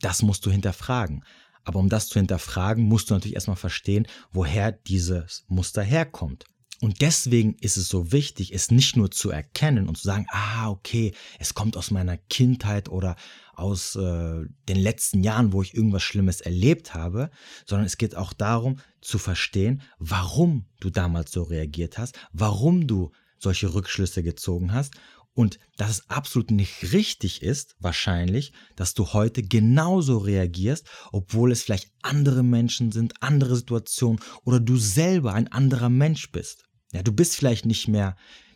Das 0.02 0.22
musst 0.22 0.46
du 0.46 0.52
hinterfragen. 0.52 1.24
Aber 1.64 1.80
um 1.80 1.90
das 1.90 2.08
zu 2.08 2.20
hinterfragen, 2.20 2.84
musst 2.84 3.10
du 3.10 3.14
natürlich 3.14 3.36
erstmal 3.36 3.56
verstehen, 3.58 4.08
woher 4.32 4.72
dieses 4.72 5.46
Muster 5.48 5.84
herkommt. 5.84 6.46
Und 6.82 7.02
deswegen 7.02 7.54
ist 7.60 7.78
es 7.78 7.90
so 7.90 8.12
wichtig, 8.12 8.56
es 8.56 8.72
nicht 8.72 8.98
nur 8.98 9.12
zu 9.12 9.30
erkennen 9.30 9.88
und 9.88 10.00
zu 10.00 10.04
sagen, 10.04 10.26
ah, 10.32 10.68
okay, 10.72 11.14
es 11.38 11.54
kommt 11.54 11.78
aus 11.78 11.92
meiner 11.92 12.18
Kindheit 12.18 12.90
oder 12.90 13.16
aus 13.54 13.96
äh, 13.96 14.46
den 14.68 14.78
letzten 14.78 15.24
Jahren, 15.24 15.54
wo 15.54 15.62
ich 15.62 15.76
irgendwas 15.76 16.02
Schlimmes 16.02 16.42
erlebt 16.42 16.96
habe, 16.96 17.30
sondern 17.68 17.86
es 17.86 17.98
geht 17.98 18.16
auch 18.16 18.34
darum 18.34 18.80
zu 19.00 19.20
verstehen, 19.20 19.84
warum 20.00 20.66
du 20.80 20.90
damals 20.90 21.32
so 21.32 21.44
reagiert 21.44 22.00
hast, 22.00 22.18
warum 22.34 22.88
du 22.88 23.12
solche 23.38 23.76
Rückschlüsse 23.76 24.24
gezogen 24.24 24.74
hast 24.74 24.96
und 25.34 25.60
dass 25.78 25.92
es 25.92 26.10
absolut 26.10 26.50
nicht 26.50 26.94
richtig 26.94 27.44
ist, 27.44 27.76
wahrscheinlich, 27.80 28.54
dass 28.76 28.96
du 28.96 29.14
heute 29.14 29.44
genauso 29.44 30.18
reagierst, 30.18 30.88
obwohl 31.12 31.52
es 31.52 31.62
vielleicht 31.62 31.92
andere 32.02 32.42
Menschen 32.42 32.92
sind, 32.92 33.22
andere 33.22 33.56
Situationen 33.56 34.20
oder 34.46 34.60
du 34.60 34.78
selber 34.78 35.34
ein 35.34 35.48
anderer 35.48 35.90
Mensch 35.90 36.32
bist. 36.32 36.66
Ja, 36.92 37.04
du 37.04 37.12
bist 37.12 37.36
vielleicht 37.36 37.66
nicht 37.66 37.88
mehr 37.88 38.16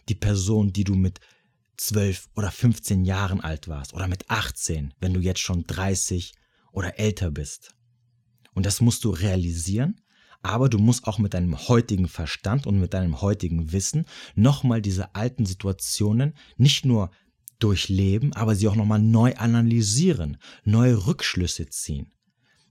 die 0.10 0.16
Person, 0.16 0.74
die 0.74 0.84
du 0.84 0.96
mit 0.96 1.20
12 1.78 2.30
oder 2.36 2.52
15 2.52 3.06
Jahren 3.06 3.42
alt 3.42 3.68
warst 3.68 3.94
oder 3.94 4.08
mit 4.08 4.30
18, 4.30 4.94
wenn 5.00 5.14
du 5.14 5.20
jetzt 5.20 5.40
schon 5.40 5.66
30 5.66 6.34
oder 6.72 7.00
älter 7.00 7.32
bist. 7.32 7.76
Und 8.54 8.66
das 8.66 8.82
musst 8.82 9.04
du 9.04 9.10
realisieren, 9.10 10.02
aber 10.42 10.70
du 10.70 10.78
musst 10.78 11.08
auch 11.08 11.18
mit 11.18 11.34
deinem 11.34 11.68
heutigen 11.68 12.08
Verstand 12.08 12.68
und 12.68 12.80
mit 12.80 12.94
deinem 12.94 13.22
heutigen 13.22 13.72
Wissen 13.72 14.06
nochmal 14.36 14.82
diese 14.82 15.16
alten 15.16 15.46
Situationen 15.46 16.34
nicht 16.58 16.86
nur 16.86 17.12
durchleben, 17.60 18.34
aber 18.34 18.56
sie 18.56 18.68
auch 18.68 18.76
nochmal 18.76 19.02
neu 19.02 19.34
analysieren, 19.36 20.38
neue 20.64 21.08
Rückschlüsse 21.08 21.68
ziehen, 21.68 22.12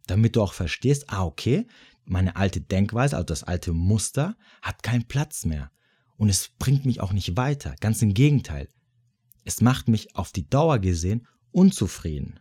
damit 0.07 0.37
du 0.37 0.43
auch 0.43 0.53
verstehst, 0.53 1.07
ah 1.09 1.25
okay, 1.25 1.67
meine 2.05 2.37
alte 2.37 2.61
Denkweise, 2.61 3.17
also 3.17 3.27
das 3.27 3.45
alte 3.45 3.73
Muster, 3.73 4.37
hat 4.63 4.83
keinen 4.83 5.07
Platz 5.07 5.45
mehr. 5.45 5.71
Und 6.17 6.29
es 6.29 6.51
bringt 6.59 6.87
mich 6.87 7.01
auch 7.01 7.13
nicht 7.13 7.37
weiter. 7.37 7.75
Ganz 7.81 8.03
im 8.03 8.15
Gegenteil. 8.15 8.69
Es 9.45 9.61
macht 9.61 9.89
mich 9.89 10.15
auf 10.17 10.33
die 10.33 10.49
Dauer 10.49 10.79
gesehen 10.79 11.27
unzufrieden. 11.51 12.41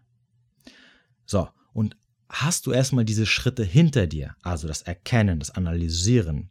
So, 1.25 1.49
und 1.73 1.95
hast 2.29 2.65
du 2.65 2.71
erstmal 2.71 3.05
diese 3.05 3.25
Schritte 3.25 3.63
hinter 3.63 4.07
dir, 4.07 4.35
also 4.41 4.67
das 4.67 4.81
Erkennen, 4.81 5.39
das 5.39 5.51
Analysieren, 5.51 6.49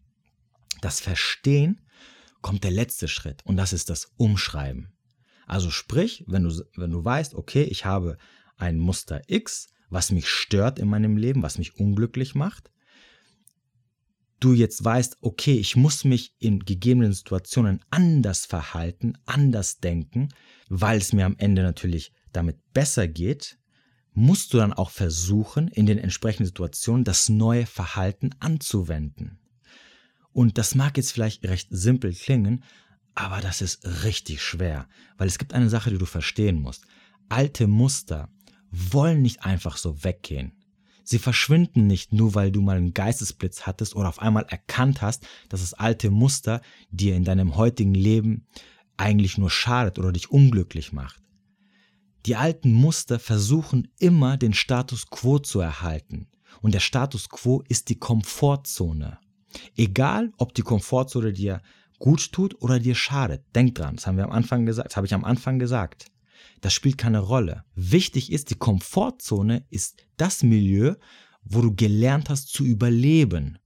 das 0.81 1.01
Verstehen, 1.01 1.81
kommt 2.41 2.65
der 2.65 2.71
letzte 2.71 3.09
Schritt 3.09 3.45
und 3.45 3.57
das 3.57 3.73
ist 3.73 3.91
das 3.91 4.13
Umschreiben. 4.17 4.93
Also 5.47 5.71
sprich, 5.71 6.25
wenn 6.27 6.45
du, 6.45 6.65
wenn 6.77 6.91
du 6.91 7.05
weißt, 7.05 7.35
okay, 7.35 7.63
ich 7.63 7.85
habe 7.85 8.17
ein 8.57 8.79
Muster 8.79 9.23
X, 9.27 9.69
was 9.91 10.11
mich 10.11 10.29
stört 10.29 10.79
in 10.79 10.89
meinem 10.89 11.17
Leben, 11.17 11.43
was 11.43 11.59
mich 11.59 11.77
unglücklich 11.77 12.35
macht, 12.35 12.72
du 14.45 14.53
jetzt 14.53 14.85
weißt, 14.85 15.19
okay, 15.21 15.55
ich 15.55 15.77
muss 15.77 16.05
mich 16.05 16.35
in 16.39 16.61
gegebenen 16.61 17.13
Situationen 17.13 17.81
anders 17.91 18.47
verhalten, 18.47 19.15
anders 19.25 19.79
denken, 19.79 20.29
weil 20.69 20.99
es 20.99 21.13
mir 21.13 21.27
am 21.27 21.37
Ende 21.39 21.63
natürlich 21.63 22.13
damit 22.33 22.59
besser 22.73 23.09
geht, 23.09 23.59
musst 24.15 24.53
du 24.53 24.59
dann 24.59 24.73
auch 24.73 24.91
versuchen, 24.91 25.69
in 25.69 25.87
den 25.87 25.99
entsprechenden 25.99 26.47
Situationen 26.47 27.05
das 27.05 27.29
neue 27.29 27.67
Verhalten 27.67 28.31
anzuwenden. 28.41 29.39
Und 30.33 30.59
das 30.59 30.75
mag 30.75 30.97
jetzt 30.97 31.13
vielleicht 31.13 31.45
recht 31.45 31.69
simpel 31.71 32.13
klingen, 32.15 32.65
aber 33.15 33.41
das 33.41 33.61
ist 33.61 34.05
richtig 34.05 34.43
schwer, 34.43 34.89
weil 35.19 35.29
es 35.29 35.39
gibt 35.39 35.53
eine 35.53 35.69
Sache, 35.69 35.91
die 35.91 35.99
du 35.99 36.07
verstehen 36.07 36.61
musst. 36.61 36.85
Alte 37.29 37.67
Muster 37.67 38.31
wollen 38.71 39.23
nicht 39.23 39.45
einfach 39.45 39.77
so 39.77 40.03
weggehen. 40.03 40.53
Sie 41.05 41.19
verschwinden 41.19 41.87
nicht 41.87 42.13
nur, 42.13 42.35
weil 42.35 42.53
du 42.53 42.61
mal 42.61 42.77
einen 42.77 42.95
Geistesblitz 42.95 43.63
hattest 43.63 43.97
oder 43.97 44.09
auf 44.09 44.21
einmal 44.21 44.45
erkannt 44.49 45.03
hast, 45.03 45.27
dass 45.49 45.61
das 45.61 45.75
alte 45.75 46.11
Muster 46.11 46.61
dir 46.91 47.17
in 47.17 47.25
deinem 47.25 47.57
heutigen 47.57 47.95
Leben 47.95 48.47
eigentlich 48.97 49.39
nur 49.39 49.51
schadet 49.51 49.99
oder 49.99 50.13
dich 50.13 50.31
unglücklich 50.31 50.93
macht. 50.93 51.21
Die 52.27 52.37
alten 52.37 52.73
Muster 52.73 53.19
versuchen 53.19 53.89
immer 53.99 54.37
den 54.37 54.55
Status 54.55 55.09
quo 55.11 55.41
zu 55.41 55.59
erhalten. 55.59 56.29
Und 56.61 56.73
der 56.73 56.81
Status 56.81 57.29
quo 57.29 57.65
ist 57.69 57.89
die 57.89 57.99
Komfortzone. 57.99 59.19
Egal, 59.77 60.33
ob 60.39 60.55
die 60.55 60.63
Komfortzone 60.63 61.33
dir 61.33 61.63
gut 61.99 62.33
tut 62.33 62.61
oder 62.63 62.79
dir 62.79 62.95
schadet. 62.95 63.45
Denk 63.55 63.75
dran, 63.75 63.97
das 63.97 64.07
haben 64.07 64.17
wir 64.17 64.25
am 64.25 64.33
Anfang 64.33 64.67
gesagt, 64.67 64.97
habe 64.97 65.07
ich 65.07 65.15
am 65.15 65.25
Anfang 65.25 65.59
gesagt. 65.59 66.12
Das 66.63 66.73
spielt 66.73 66.97
keine 66.97 67.19
Rolle. 67.19 67.65
Wichtig 67.75 68.33
ist, 68.33 68.51
die 68.51 68.55
Komfortzone 68.55 69.67
ist 69.69 70.07
das 70.17 70.45
Milieu, 70.45 70.95
wo 71.43 71.61
du 71.61 71.75
gelernt 71.75 72.31
hast 72.31 72.49
zu 72.53 72.65
überleben. 72.65 73.59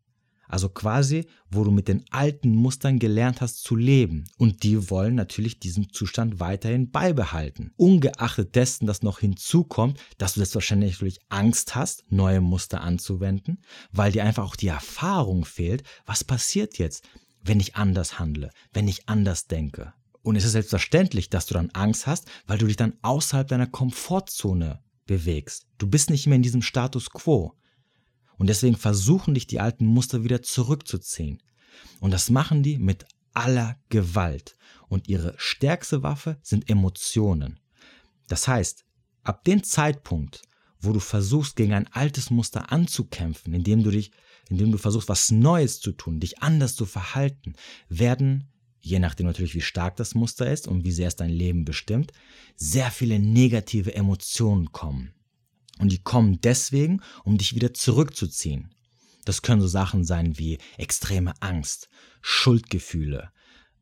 Also 0.48 0.70
quasi, 0.70 1.26
wo 1.50 1.62
du 1.62 1.70
mit 1.70 1.88
den 1.88 2.04
alten 2.10 2.54
Mustern 2.54 2.98
gelernt 2.98 3.42
hast 3.42 3.62
zu 3.62 3.76
leben. 3.76 4.24
Und 4.38 4.62
die 4.62 4.88
wollen 4.90 5.14
natürlich 5.14 5.58
diesen 5.58 5.90
Zustand 5.90 6.40
weiterhin 6.40 6.90
beibehalten. 6.90 7.72
Ungeachtet 7.76 8.54
dessen, 8.54 8.86
dass 8.86 9.02
noch 9.02 9.18
hinzukommt, 9.18 10.00
dass 10.16 10.32
du 10.32 10.40
selbstverständlich 10.40 10.92
natürlich 10.92 11.20
Angst 11.28 11.74
hast, 11.74 12.04
neue 12.10 12.40
Muster 12.40 12.80
anzuwenden, 12.80 13.58
weil 13.92 14.12
dir 14.12 14.24
einfach 14.24 14.44
auch 14.44 14.56
die 14.56 14.68
Erfahrung 14.68 15.44
fehlt, 15.44 15.82
was 16.06 16.24
passiert 16.24 16.78
jetzt, 16.78 17.06
wenn 17.42 17.60
ich 17.60 17.76
anders 17.76 18.18
handle, 18.18 18.50
wenn 18.72 18.88
ich 18.88 19.06
anders 19.06 19.48
denke. 19.48 19.92
Und 20.26 20.34
es 20.34 20.44
ist 20.44 20.52
selbstverständlich, 20.52 21.30
dass 21.30 21.46
du 21.46 21.54
dann 21.54 21.70
Angst 21.70 22.08
hast, 22.08 22.26
weil 22.48 22.58
du 22.58 22.66
dich 22.66 22.74
dann 22.74 22.94
außerhalb 23.02 23.46
deiner 23.46 23.68
Komfortzone 23.68 24.82
bewegst. 25.06 25.68
Du 25.78 25.86
bist 25.86 26.10
nicht 26.10 26.26
mehr 26.26 26.34
in 26.34 26.42
diesem 26.42 26.62
Status 26.62 27.10
quo. 27.10 27.54
Und 28.36 28.48
deswegen 28.48 28.74
versuchen 28.74 29.34
dich 29.34 29.46
die 29.46 29.60
alten 29.60 29.86
Muster 29.86 30.24
wieder 30.24 30.42
zurückzuziehen. 30.42 31.40
Und 32.00 32.10
das 32.10 32.28
machen 32.28 32.64
die 32.64 32.76
mit 32.76 33.06
aller 33.34 33.76
Gewalt. 33.88 34.56
Und 34.88 35.06
ihre 35.06 35.34
stärkste 35.36 36.02
Waffe 36.02 36.38
sind 36.42 36.68
Emotionen. 36.68 37.60
Das 38.26 38.48
heißt, 38.48 38.84
ab 39.22 39.44
dem 39.44 39.62
Zeitpunkt, 39.62 40.42
wo 40.80 40.92
du 40.92 40.98
versuchst, 40.98 41.54
gegen 41.54 41.72
ein 41.72 41.86
altes 41.92 42.30
Muster 42.30 42.72
anzukämpfen, 42.72 43.54
indem 43.54 43.84
du 43.84 43.92
dich, 43.92 44.10
indem 44.48 44.72
du 44.72 44.78
versuchst, 44.78 45.08
was 45.08 45.30
Neues 45.30 45.78
zu 45.78 45.92
tun, 45.92 46.18
dich 46.18 46.42
anders 46.42 46.74
zu 46.74 46.84
verhalten, 46.84 47.54
werden 47.88 48.48
je 48.86 49.00
nachdem 49.00 49.26
natürlich, 49.26 49.54
wie 49.54 49.62
stark 49.62 49.96
das 49.96 50.14
Muster 50.14 50.50
ist 50.50 50.68
und 50.68 50.84
wie 50.84 50.92
sehr 50.92 51.08
es 51.08 51.16
dein 51.16 51.30
Leben 51.30 51.64
bestimmt, 51.64 52.12
sehr 52.54 52.92
viele 52.92 53.18
negative 53.18 53.94
Emotionen 53.94 54.70
kommen. 54.70 55.12
Und 55.78 55.90
die 55.90 56.02
kommen 56.02 56.40
deswegen, 56.40 57.02
um 57.24 57.36
dich 57.36 57.56
wieder 57.56 57.74
zurückzuziehen. 57.74 58.70
Das 59.24 59.42
können 59.42 59.60
so 59.60 59.66
Sachen 59.66 60.04
sein 60.04 60.38
wie 60.38 60.58
extreme 60.78 61.34
Angst, 61.40 61.88
Schuldgefühle, 62.22 63.30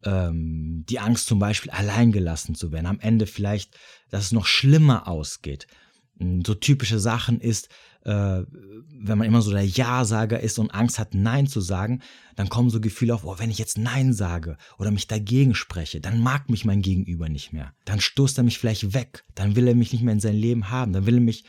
ähm, 0.05 0.85
die 0.89 0.99
Angst 0.99 1.27
zum 1.27 1.39
Beispiel 1.39 1.71
alleingelassen 1.71 2.55
zu 2.55 2.73
werden, 2.73 2.87
am 2.87 2.99
Ende 2.99 3.27
vielleicht, 3.27 3.79
dass 4.09 4.25
es 4.25 4.33
noch 4.33 4.47
schlimmer 4.47 5.07
ausgeht. 5.07 5.67
Hm, 6.19 6.43
so 6.47 6.55
typische 6.55 6.99
Sachen 6.99 7.41
ist, 7.41 7.69
äh, 8.05 8.43
wenn 9.07 9.19
man 9.19 9.27
immer 9.27 9.43
so 9.43 9.51
der 9.51 9.65
Ja-Sager 9.67 10.41
ist 10.41 10.59
und 10.59 10.71
Angst 10.71 10.99
hat, 10.99 11.15
Nein 11.15 11.47
zu 11.47 11.61
sagen, 11.61 12.01
dann 12.37 12.49
kommen 12.49 12.71
so 12.71 12.81
Gefühle 12.81 13.15
auf, 13.15 13.25
oh, 13.25 13.39
wenn 13.39 13.51
ich 13.51 13.59
jetzt 13.59 13.79
Nein 13.79 14.13
sage 14.13 14.57
oder 14.79 14.91
mich 14.91 15.07
dagegen 15.07 15.55
spreche, 15.55 16.01
dann 16.01 16.21
mag 16.21 16.49
mich 16.49 16.65
mein 16.65 16.83
Gegenüber 16.83 17.29
nicht 17.29 17.53
mehr. 17.53 17.73
Dann 17.85 18.01
stoßt 18.01 18.39
er 18.39 18.45
mich 18.45 18.59
vielleicht 18.59 18.95
weg, 18.95 19.25
dann 19.35 19.57
will 19.57 19.69
er 19.69 19.75
mich 19.75 19.93
nicht 19.93 20.03
mehr 20.03 20.15
in 20.15 20.21
sein 20.21 20.37
Leben 20.37 20.71
haben, 20.71 20.93
dann 20.93 21.07
will 21.07 21.17
er 21.17 21.21
mich 21.21 21.45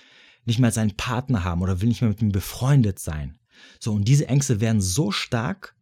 nicht 0.45 0.59
mehr 0.59 0.67
als 0.67 0.75
seinen 0.75 0.95
Partner 0.95 1.43
haben 1.43 1.61
oder 1.61 1.81
will 1.81 1.89
nicht 1.89 2.01
mehr 2.01 2.09
mit 2.09 2.21
ihm 2.21 2.31
befreundet 2.31 2.99
sein. 2.99 3.37
So, 3.79 3.93
und 3.93 4.07
diese 4.07 4.27
Ängste 4.27 4.59
werden 4.59 4.81
so 4.81 5.11
stark, 5.11 5.74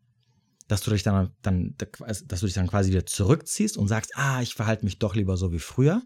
dass 0.73 0.81
du 0.81 0.89
dich 0.89 1.03
dann, 1.03 1.29
dann, 1.43 1.75
dass 1.77 2.39
du 2.39 2.47
dich 2.47 2.55
dann 2.55 2.65
quasi 2.65 2.89
wieder 2.89 3.05
zurückziehst 3.05 3.77
und 3.77 3.87
sagst, 3.87 4.13
ah, 4.15 4.41
ich 4.41 4.55
verhalte 4.55 4.85
mich 4.85 4.97
doch 4.97 5.13
lieber 5.13 5.37
so 5.37 5.51
wie 5.51 5.59
früher. 5.59 6.01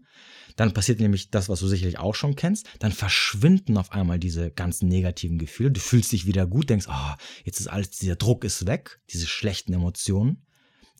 Dann 0.56 0.74
passiert 0.74 1.00
nämlich 1.00 1.30
das, 1.30 1.48
was 1.48 1.60
du 1.60 1.68
sicherlich 1.68 1.98
auch 1.98 2.14
schon 2.14 2.36
kennst. 2.36 2.66
Dann 2.78 2.92
verschwinden 2.92 3.78
auf 3.78 3.92
einmal 3.92 4.18
diese 4.18 4.50
ganzen 4.50 4.86
negativen 4.88 5.38
Gefühle. 5.38 5.70
Du 5.70 5.80
fühlst 5.80 6.12
dich 6.12 6.26
wieder 6.26 6.46
gut, 6.46 6.68
denkst, 6.68 6.86
ah, 6.86 7.14
oh, 7.14 7.22
jetzt 7.44 7.60
ist 7.60 7.68
alles, 7.68 7.88
dieser 7.92 8.16
Druck 8.16 8.44
ist 8.44 8.66
weg, 8.66 9.00
diese 9.08 9.26
schlechten 9.26 9.72
Emotionen, 9.72 10.44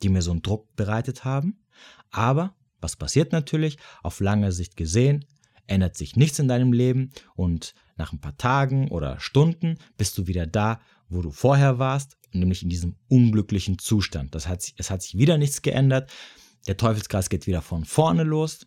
die 0.02 0.08
mir 0.08 0.22
so 0.22 0.30
einen 0.30 0.40
Druck 0.40 0.74
bereitet 0.74 1.26
haben. 1.26 1.60
Aber 2.10 2.56
was 2.80 2.96
passiert 2.96 3.32
natürlich? 3.32 3.76
Auf 4.02 4.20
lange 4.20 4.50
Sicht 4.50 4.78
gesehen, 4.78 5.26
ändert 5.66 5.94
sich 5.94 6.16
nichts 6.16 6.38
in 6.38 6.48
deinem 6.48 6.72
Leben 6.72 7.12
und 7.36 7.74
nach 7.98 8.14
ein 8.14 8.20
paar 8.20 8.38
Tagen 8.38 8.88
oder 8.88 9.20
Stunden 9.20 9.76
bist 9.98 10.16
du 10.16 10.26
wieder 10.26 10.46
da, 10.46 10.80
wo 11.08 11.22
du 11.22 11.30
vorher 11.30 11.78
warst 11.78 12.18
nämlich 12.32 12.62
in 12.62 12.68
diesem 12.68 12.96
unglücklichen 13.08 13.78
Zustand. 13.78 14.34
Das 14.34 14.48
hat 14.48 14.72
es 14.76 14.90
hat 14.90 15.02
sich 15.02 15.16
wieder 15.16 15.38
nichts 15.38 15.62
geändert. 15.62 16.10
Der 16.66 16.76
Teufelskreis 16.76 17.28
geht 17.28 17.46
wieder 17.46 17.62
von 17.62 17.84
vorne 17.84 18.24
los 18.24 18.66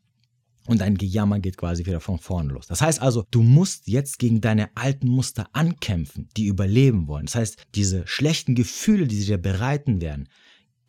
und 0.67 0.81
dein 0.81 0.97
Gejammer 0.97 1.39
geht 1.39 1.57
quasi 1.57 1.85
wieder 1.85 1.99
von 1.99 2.19
vorne 2.19 2.53
los. 2.53 2.67
Das 2.67 2.81
heißt 2.81 3.01
also, 3.01 3.25
du 3.31 3.41
musst 3.41 3.87
jetzt 3.87 4.19
gegen 4.19 4.41
deine 4.41 4.75
alten 4.75 5.07
Muster 5.07 5.49
ankämpfen, 5.53 6.29
die 6.37 6.45
überleben 6.45 7.07
wollen. 7.07 7.25
Das 7.25 7.35
heißt, 7.35 7.63
diese 7.75 8.05
schlechten 8.07 8.55
Gefühle, 8.55 9.07
die 9.07 9.17
sie 9.17 9.25
dir 9.25 9.37
bereiten 9.37 10.01
werden, 10.01 10.29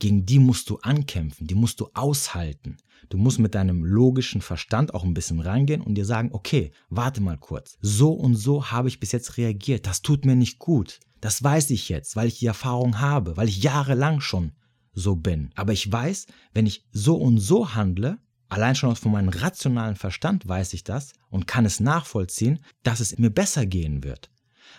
gegen 0.03 0.27
die 0.27 0.41
musst 0.41 0.69
du 0.69 0.79
ankämpfen, 0.79 1.47
die 1.47 1.55
musst 1.55 1.79
du 1.79 1.89
aushalten. 1.95 2.77
Du 3.09 3.19
musst 3.19 3.39
mit 3.39 3.55
deinem 3.55 3.85
logischen 3.85 4.41
Verstand 4.41 4.95
auch 4.95 5.05
ein 5.05 5.15
bisschen 5.15 5.39
reingehen 5.39 5.81
und 5.81 5.95
dir 5.95 6.05
sagen, 6.05 6.31
okay, 6.33 6.73
warte 6.91 7.21
mal 7.21 7.39
kurz, 7.39 7.79
so 7.81 8.11
und 8.11 8.35
so 8.35 8.73
habe 8.73 8.89
ich 8.89 8.99
bis 8.99 9.13
jetzt 9.13 9.37
reagiert, 9.37 9.87
das 9.87 10.03
tut 10.03 10.25
mir 10.25 10.35
nicht 10.35 10.59
gut. 10.59 10.99
Das 11.21 11.41
weiß 11.41 11.71
ich 11.71 11.89
jetzt, 11.89 12.17
weil 12.17 12.27
ich 12.27 12.41
die 12.41 12.47
Erfahrung 12.47 12.99
habe, 12.99 13.37
weil 13.37 13.49
ich 13.49 13.63
jahrelang 13.63 14.21
schon 14.21 14.51
so 14.93 15.15
bin. 15.15 15.53
Aber 15.55 15.73
ich 15.73 15.91
weiß, 15.91 16.27
wenn 16.53 16.67
ich 16.67 16.85
so 16.91 17.15
und 17.15 17.39
so 17.39 17.77
handle, 17.77 18.19
allein 18.49 18.75
schon 18.75 18.97
von 18.97 19.13
meinem 19.13 19.29
rationalen 19.29 19.95
Verstand 19.95 20.49
weiß 20.49 20.73
ich 20.73 20.83
das 20.83 21.13
und 21.31 21.47
kann 21.47 21.65
es 21.65 21.79
nachvollziehen, 21.79 22.59
dass 22.83 22.99
es 22.99 23.21
mir 23.21 23.31
besser 23.31 23.67
gehen 23.67 24.03
wird. 24.03 24.33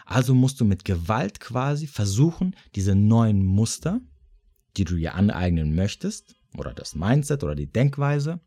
Also 0.05 0.35
musst 0.35 0.59
du 0.59 0.65
mit 0.65 0.83
Gewalt 0.83 1.39
quasi 1.39 1.87
versuchen, 1.87 2.57
diese 2.75 2.93
neuen 2.93 3.45
Muster, 3.45 4.01
die 4.77 4.85
du 4.85 4.95
dir 4.95 5.15
aneignen 5.15 5.75
möchtest, 5.75 6.35
oder 6.57 6.73
das 6.73 6.95
Mindset 6.95 7.43
oder 7.43 7.55
die 7.55 7.71
Denkweise, 7.71 8.39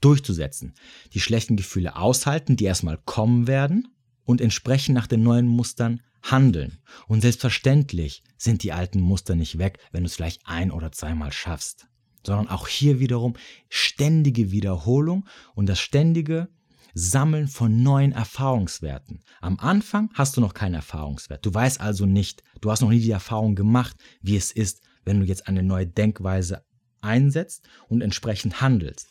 durchzusetzen. 0.00 0.74
Die 1.14 1.20
schlechten 1.20 1.56
Gefühle 1.56 1.96
aushalten, 1.96 2.56
die 2.56 2.64
erstmal 2.64 2.98
kommen 2.98 3.46
werden 3.46 3.88
und 4.24 4.40
entsprechend 4.40 4.94
nach 4.94 5.06
den 5.06 5.22
neuen 5.22 5.46
Mustern 5.46 6.02
handeln. 6.22 6.78
Und 7.06 7.20
selbstverständlich 7.20 8.22
sind 8.36 8.62
die 8.62 8.72
alten 8.72 9.00
Muster 9.00 9.34
nicht 9.34 9.58
weg, 9.58 9.78
wenn 9.92 10.02
du 10.02 10.06
es 10.06 10.16
vielleicht 10.16 10.42
ein 10.44 10.70
oder 10.70 10.92
zweimal 10.92 11.32
schaffst, 11.32 11.86
sondern 12.26 12.48
auch 12.48 12.68
hier 12.68 13.00
wiederum 13.00 13.34
ständige 13.68 14.50
Wiederholung 14.50 15.26
und 15.54 15.68
das 15.68 15.80
ständige 15.80 16.48
Sammeln 16.94 17.48
von 17.48 17.82
neuen 17.82 18.12
Erfahrungswerten. 18.12 19.22
Am 19.40 19.58
Anfang 19.58 20.10
hast 20.14 20.36
du 20.36 20.40
noch 20.40 20.54
keinen 20.54 20.74
Erfahrungswert. 20.74 21.44
Du 21.44 21.52
weißt 21.52 21.80
also 21.80 22.06
nicht, 22.06 22.42
du 22.60 22.70
hast 22.70 22.82
noch 22.82 22.90
nie 22.90 23.00
die 23.00 23.10
Erfahrung 23.10 23.56
gemacht, 23.56 23.96
wie 24.22 24.36
es 24.36 24.52
ist, 24.52 24.80
wenn 25.04 25.20
du 25.20 25.26
jetzt 25.26 25.48
eine 25.48 25.62
neue 25.62 25.86
Denkweise 25.86 26.64
einsetzt 27.00 27.68
und 27.88 28.00
entsprechend 28.00 28.60
handelst. 28.60 29.08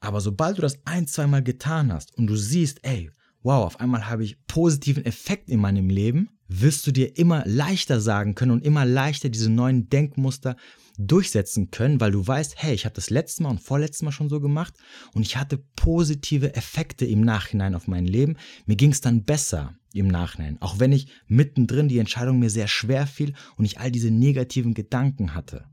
Aber 0.00 0.20
sobald 0.20 0.58
du 0.58 0.62
das 0.62 0.78
ein, 0.84 1.06
zweimal 1.06 1.42
getan 1.42 1.92
hast 1.92 2.16
und 2.16 2.26
du 2.26 2.36
siehst, 2.36 2.80
ey, 2.82 3.10
wow, 3.46 3.64
auf 3.64 3.78
einmal 3.78 4.08
habe 4.10 4.24
ich 4.24 4.44
positiven 4.48 5.06
Effekt 5.06 5.48
in 5.48 5.60
meinem 5.60 5.88
Leben, 5.88 6.30
wirst 6.48 6.84
du 6.86 6.90
dir 6.90 7.16
immer 7.16 7.44
leichter 7.46 8.00
sagen 8.00 8.34
können 8.34 8.50
und 8.50 8.64
immer 8.64 8.84
leichter 8.84 9.28
diese 9.28 9.50
neuen 9.50 9.88
Denkmuster 9.88 10.56
durchsetzen 10.98 11.70
können, 11.70 12.00
weil 12.00 12.10
du 12.10 12.26
weißt, 12.26 12.54
hey, 12.56 12.74
ich 12.74 12.86
habe 12.86 12.96
das 12.96 13.08
letzte 13.08 13.44
Mal 13.44 13.50
und 13.50 13.60
vorletztes 13.60 14.02
Mal 14.02 14.10
schon 14.10 14.28
so 14.28 14.40
gemacht 14.40 14.74
und 15.14 15.22
ich 15.22 15.36
hatte 15.36 15.58
positive 15.76 16.56
Effekte 16.56 17.06
im 17.06 17.20
Nachhinein 17.20 17.76
auf 17.76 17.86
mein 17.86 18.06
Leben. 18.06 18.36
Mir 18.66 18.74
ging 18.74 18.90
es 18.90 19.00
dann 19.00 19.22
besser 19.22 19.76
im 19.92 20.08
Nachhinein, 20.08 20.60
auch 20.60 20.80
wenn 20.80 20.90
ich 20.90 21.06
mittendrin 21.28 21.88
die 21.88 21.98
Entscheidung 21.98 22.40
mir 22.40 22.50
sehr 22.50 22.68
schwer 22.68 23.06
fiel 23.06 23.32
und 23.56 23.64
ich 23.64 23.78
all 23.78 23.92
diese 23.92 24.10
negativen 24.10 24.74
Gedanken 24.74 25.34
hatte. 25.34 25.66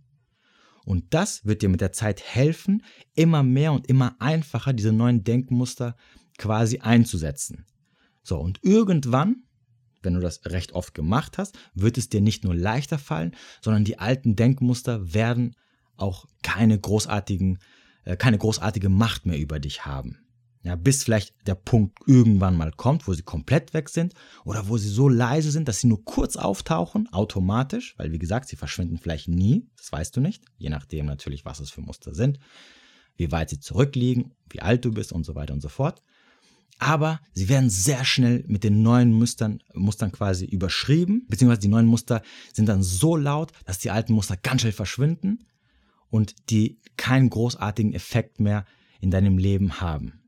Und 0.86 1.14
das 1.14 1.46
wird 1.46 1.64
dir 1.64 1.70
mit 1.70 1.82
der 1.82 1.94
Zeit 1.94 2.22
helfen, 2.22 2.84
immer 3.16 3.42
mehr 3.42 3.74
und 3.74 3.88
immer 3.88 4.16
einfacher 4.20 4.74
diese 4.74 4.92
neuen 4.92 5.24
Denkmuster 5.24 5.96
quasi 6.38 6.80
einzusetzen. 6.80 7.66
So, 8.24 8.40
und 8.40 8.60
irgendwann 8.64 9.44
wenn 10.04 10.14
du 10.14 10.20
das 10.20 10.46
recht 10.46 10.74
oft 10.74 10.94
gemacht 10.94 11.38
hast, 11.38 11.58
wird 11.74 11.98
es 11.98 12.10
dir 12.10 12.22
nicht 12.22 12.44
nur 12.44 12.56
leichter 12.56 13.00
fallen, 13.00 13.36
sondern 13.62 13.86
die 13.86 14.00
alten 14.00 14.36
Denkmuster 14.36 15.14
werden 15.14 15.56
auch 15.96 16.26
keine 16.44 16.80
großartigen, 16.80 17.60
äh, 18.04 18.18
keine 18.18 18.38
großartige 18.38 18.90
Macht 18.90 19.26
mehr 19.26 19.40
über 19.40 19.60
dich 19.60 19.86
haben. 19.86 20.20
Ja, 20.66 20.78
bis 20.78 21.04
vielleicht 21.04 21.36
der 21.46 21.56
Punkt 21.56 22.00
irgendwann 22.06 22.56
mal 22.56 22.72
kommt, 22.72 23.06
wo 23.06 23.14
sie 23.14 23.24
komplett 23.24 23.74
weg 23.74 23.90
sind 23.90 24.14
oder 24.46 24.70
wo 24.70 24.78
sie 24.78 24.88
so 24.88 25.10
leise 25.10 25.52
sind, 25.52 25.68
dass 25.68 25.82
sie 25.82 25.88
nur 25.88 26.06
kurz 26.06 26.38
auftauchen, 26.38 27.12
automatisch, 27.12 27.96
weil 27.98 28.14
wie 28.14 28.20
gesagt, 28.20 28.48
sie 28.48 28.56
verschwinden 28.56 28.98
vielleicht 28.98 29.28
nie, 29.28 29.68
das 29.76 29.92
weißt 29.92 30.16
du 30.16 30.22
nicht, 30.22 30.46
je 30.56 30.70
nachdem 30.70 31.06
natürlich, 31.06 31.44
was 31.44 31.60
es 31.60 31.70
für 31.70 31.82
Muster 31.82 32.16
sind, 32.16 32.40
wie 33.18 33.30
weit 33.34 33.50
sie 33.50 33.60
zurückliegen, 33.60 34.36
wie 34.50 34.62
alt 34.62 34.86
du 34.86 34.94
bist 34.94 35.12
und 35.12 35.26
so 35.26 35.36
weiter 35.36 35.54
und 35.54 35.62
so 35.62 35.70
fort 35.70 36.02
aber 36.80 37.20
sie 37.34 37.50
werden 37.50 37.70
sehr 37.70 38.04
schnell 38.06 38.44
mit 38.48 38.64
den 38.64 38.82
neuen 38.82 39.12
Mustern, 39.14 39.62
Mustern 39.74 40.12
quasi 40.12 40.46
überschrieben, 40.46 41.26
beziehungsweise 41.28 41.62
die 41.62 41.68
neuen 41.68 41.86
Muster 41.86 42.22
sind 42.52 42.68
dann 42.68 42.84
so 42.84 43.16
laut, 43.16 43.52
dass 43.66 43.80
die 43.80 43.92
alten 43.92 44.14
Muster 44.14 44.38
ganz 44.38 44.62
schnell 44.62 44.74
verschwinden 44.74 45.46
und 46.10 46.50
die 46.50 46.80
keinen 46.98 47.30
großartigen 47.30 47.94
Effekt 47.94 48.40
mehr 48.40 48.66
in 49.00 49.12
deinem 49.12 49.38
Leben 49.38 49.82
haben. 49.82 50.24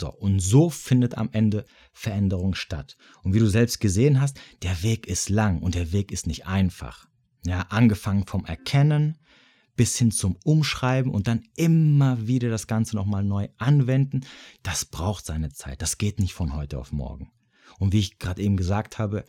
So, 0.00 0.10
und 0.10 0.40
so 0.40 0.70
findet 0.70 1.18
am 1.18 1.28
Ende 1.32 1.66
Veränderung 1.92 2.54
statt. 2.54 2.96
Und 3.22 3.34
wie 3.34 3.38
du 3.38 3.48
selbst 3.48 3.80
gesehen 3.80 4.20
hast, 4.20 4.40
der 4.62 4.82
Weg 4.82 5.06
ist 5.06 5.28
lang 5.28 5.60
und 5.60 5.74
der 5.74 5.92
Weg 5.92 6.10
ist 6.10 6.26
nicht 6.26 6.46
einfach. 6.46 7.06
Ja, 7.44 7.66
angefangen 7.68 8.26
vom 8.26 8.44
Erkennen, 8.46 9.18
bis 9.80 9.96
hin 9.96 10.10
zum 10.10 10.36
Umschreiben 10.44 11.10
und 11.10 11.26
dann 11.26 11.40
immer 11.56 12.26
wieder 12.26 12.50
das 12.50 12.66
Ganze 12.66 12.96
nochmal 12.96 13.24
neu 13.24 13.48
anwenden, 13.56 14.26
das 14.62 14.84
braucht 14.84 15.24
seine 15.24 15.54
Zeit. 15.54 15.80
Das 15.80 15.96
geht 15.96 16.20
nicht 16.20 16.34
von 16.34 16.54
heute 16.54 16.78
auf 16.78 16.92
morgen. 16.92 17.30
Und 17.78 17.94
wie 17.94 18.00
ich 18.00 18.18
gerade 18.18 18.42
eben 18.42 18.58
gesagt 18.58 18.98
habe, 18.98 19.24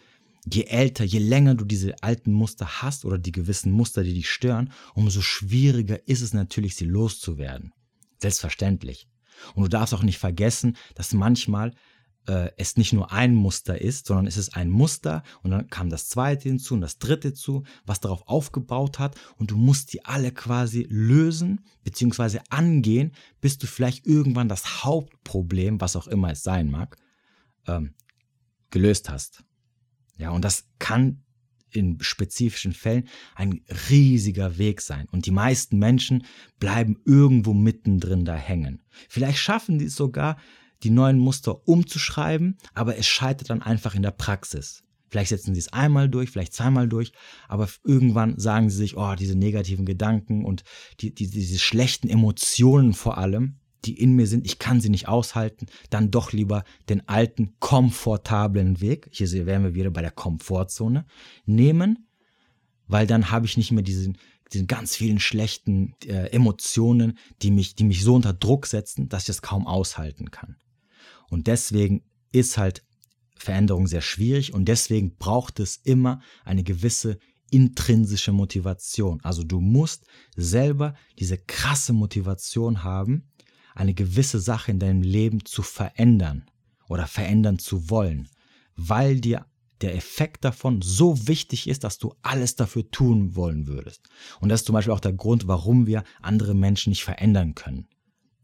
je 0.46 0.64
älter, 0.64 1.06
je 1.06 1.20
länger 1.20 1.56
du 1.56 1.64
diese 1.64 2.04
alten 2.04 2.34
Muster 2.34 2.82
hast 2.82 3.06
oder 3.06 3.18
die 3.18 3.32
gewissen 3.32 3.72
Muster, 3.72 4.04
die 4.04 4.14
dich 4.14 4.30
stören, 4.30 4.74
umso 4.94 5.22
schwieriger 5.22 6.06
ist 6.06 6.20
es 6.20 6.34
natürlich, 6.34 6.76
sie 6.76 6.84
loszuwerden. 6.84 7.72
Selbstverständlich. 8.18 9.08
Und 9.56 9.64
du 9.64 9.70
darfst 9.70 9.94
auch 9.94 10.04
nicht 10.04 10.18
vergessen, 10.18 10.76
dass 10.96 11.14
manchmal 11.14 11.74
äh, 12.28 12.52
es 12.58 12.78
nicht 12.78 12.94
nur 12.94 13.12
ein 13.12 13.34
Muster 13.34 13.82
ist, 13.82 14.08
sondern 14.08 14.28
es 14.28 14.38
ist 14.38 14.56
ein 14.56 14.70
Muster 14.70 15.24
und 15.42 15.52
dann 15.52 15.68
kam 15.70 15.90
das 15.90 16.08
zweite 16.08 16.50
hinzu 16.50 16.76
und 16.76 16.82
das 16.82 17.00
dritte 17.00 17.34
zu, 17.34 17.64
was 17.86 18.00
darauf 18.00 18.28
aufgebaut 18.28 19.00
hat 19.00 19.16
und 19.38 19.52
du 19.52 19.58
musst 19.58 19.94
die 19.94 20.06
alle 20.06 20.32
quasi 20.32 20.86
lösen 20.90 21.62
bzw. 21.84 22.40
angehen, 22.50 23.12
bis 23.40 23.58
du 23.58 23.68
vielleicht 23.68 24.06
irgendwann 24.06 24.50
das 24.50 24.84
Hauptproblem, 24.84 25.82
was 25.82 25.96
auch 25.96 26.08
immer 26.08 26.32
es 26.32 26.44
sein 26.44 26.70
mag, 26.70 26.98
ähm, 27.68 27.94
gelöst 28.70 29.10
hast. 29.10 29.44
Ja, 30.18 30.30
und 30.30 30.46
das 30.46 30.70
kann 30.80 31.24
in 31.74 31.98
spezifischen 32.02 32.74
Fällen 32.74 33.08
ein 33.36 33.62
riesiger 33.90 34.58
Weg 34.58 34.82
sein. 34.82 35.08
Und 35.12 35.26
die 35.26 35.32
meisten 35.32 35.80
Menschen 35.80 36.26
bleiben 36.60 36.98
irgendwo 37.06 37.54
mittendrin 37.54 38.26
da 38.26 38.36
hängen. 38.36 38.84
Vielleicht 39.10 39.40
schaffen 39.40 39.80
die 39.80 39.86
es 39.86 39.96
sogar, 39.96 40.38
die 40.84 40.90
neuen 40.90 41.20
Muster 41.20 41.68
umzuschreiben, 41.68 42.58
aber 42.74 42.98
es 42.98 43.08
scheitert 43.08 43.50
dann 43.50 43.62
einfach 43.62 43.96
in 43.96 44.02
der 44.02 44.12
Praxis. 44.12 44.84
Vielleicht 45.12 45.30
setzen 45.30 45.54
sie 45.54 45.60
es 45.60 45.74
einmal 45.74 46.10
durch, 46.10 46.30
vielleicht 46.30 46.54
zweimal 46.54 46.88
durch, 46.88 47.12
aber 47.50 47.68
irgendwann 47.84 48.40
sagen 48.40 48.70
sie 48.70 48.78
sich, 48.78 48.96
oh, 48.96 49.14
diese 49.16 49.38
negativen 49.38 49.86
Gedanken 49.86 50.46
und 50.46 50.64
die, 51.02 51.14
die, 51.14 51.30
diese 51.30 51.60
schlechten 51.60 52.08
Emotionen 52.08 52.94
vor 52.94 53.18
allem, 53.18 53.58
die 53.84 54.00
in 54.00 54.14
mir 54.14 54.26
sind, 54.26 54.46
ich 54.46 54.58
kann 54.58 54.80
sie 54.80 54.90
nicht 54.90 55.10
aushalten, 55.10 55.66
dann 55.90 56.12
doch 56.12 56.32
lieber 56.32 56.64
den 56.88 57.08
alten, 57.10 57.56
komfortablen 57.60 58.80
Weg, 58.80 59.10
hier 59.12 59.30
wären 59.46 59.64
wir 59.64 59.76
wieder 59.76 59.92
bei 59.92 60.02
der 60.02 60.12
Komfortzone, 60.12 61.06
nehmen, 61.46 62.08
weil 62.88 63.06
dann 63.06 63.32
habe 63.32 63.46
ich 63.46 63.58
nicht 63.58 63.72
mehr 63.72 63.84
diesen, 63.84 64.18
diesen 64.54 64.68
ganz 64.68 64.96
vielen 64.96 65.20
schlechten 65.20 65.94
äh, 66.06 66.28
Emotionen, 66.32 67.18
die 67.42 67.52
mich, 67.52 67.76
die 67.76 67.84
mich 67.84 68.04
so 68.04 68.16
unter 68.16 68.34
Druck 68.34 68.66
setzen, 68.66 69.10
dass 69.10 69.24
ich 69.24 69.28
das 69.28 69.42
kaum 69.42 69.68
aushalten 69.68 70.32
kann. 70.32 70.56
Und 71.32 71.48
deswegen 71.48 72.04
ist 72.32 72.58
halt 72.58 72.84
Veränderung 73.36 73.88
sehr 73.88 74.02
schwierig 74.02 74.54
und 74.54 74.66
deswegen 74.66 75.16
braucht 75.16 75.60
es 75.60 75.78
immer 75.78 76.22
eine 76.46 76.64
gewisse 76.64 77.18
intrinsische 77.50 78.32
Motivation. 78.32 79.20
Also 79.24 79.44
du 79.44 79.60
musst 79.60 80.06
selber 80.36 80.94
diese 81.18 81.38
krasse 81.38 81.94
Motivation 81.94 82.84
haben, 82.84 83.32
eine 83.74 83.94
gewisse 83.94 84.40
Sache 84.40 84.72
in 84.72 84.80
deinem 84.80 85.02
Leben 85.02 85.44
zu 85.46 85.64
verändern 85.64 86.46
oder 86.88 87.08
verändern 87.08 87.58
zu 87.60 87.90
wollen, 87.90 88.30
weil 88.76 89.20
dir 89.20 89.46
der 89.82 89.96
Effekt 89.96 90.46
davon 90.46 90.82
so 90.82 91.28
wichtig 91.28 91.68
ist, 91.68 91.84
dass 91.84 91.98
du 91.98 92.14
alles 92.22 92.56
dafür 92.56 92.92
tun 92.92 93.36
wollen 93.36 93.68
würdest. 93.68 94.08
Und 94.40 94.50
das 94.50 94.62
ist 94.62 94.66
zum 94.68 94.74
Beispiel 94.74 94.94
auch 94.94 95.00
der 95.00 95.14
Grund, 95.14 95.48
warum 95.48 95.88
wir 95.88 96.04
andere 96.22 96.54
Menschen 96.54 96.92
nicht 96.92 97.04
verändern 97.04 97.56
können. 97.56 97.88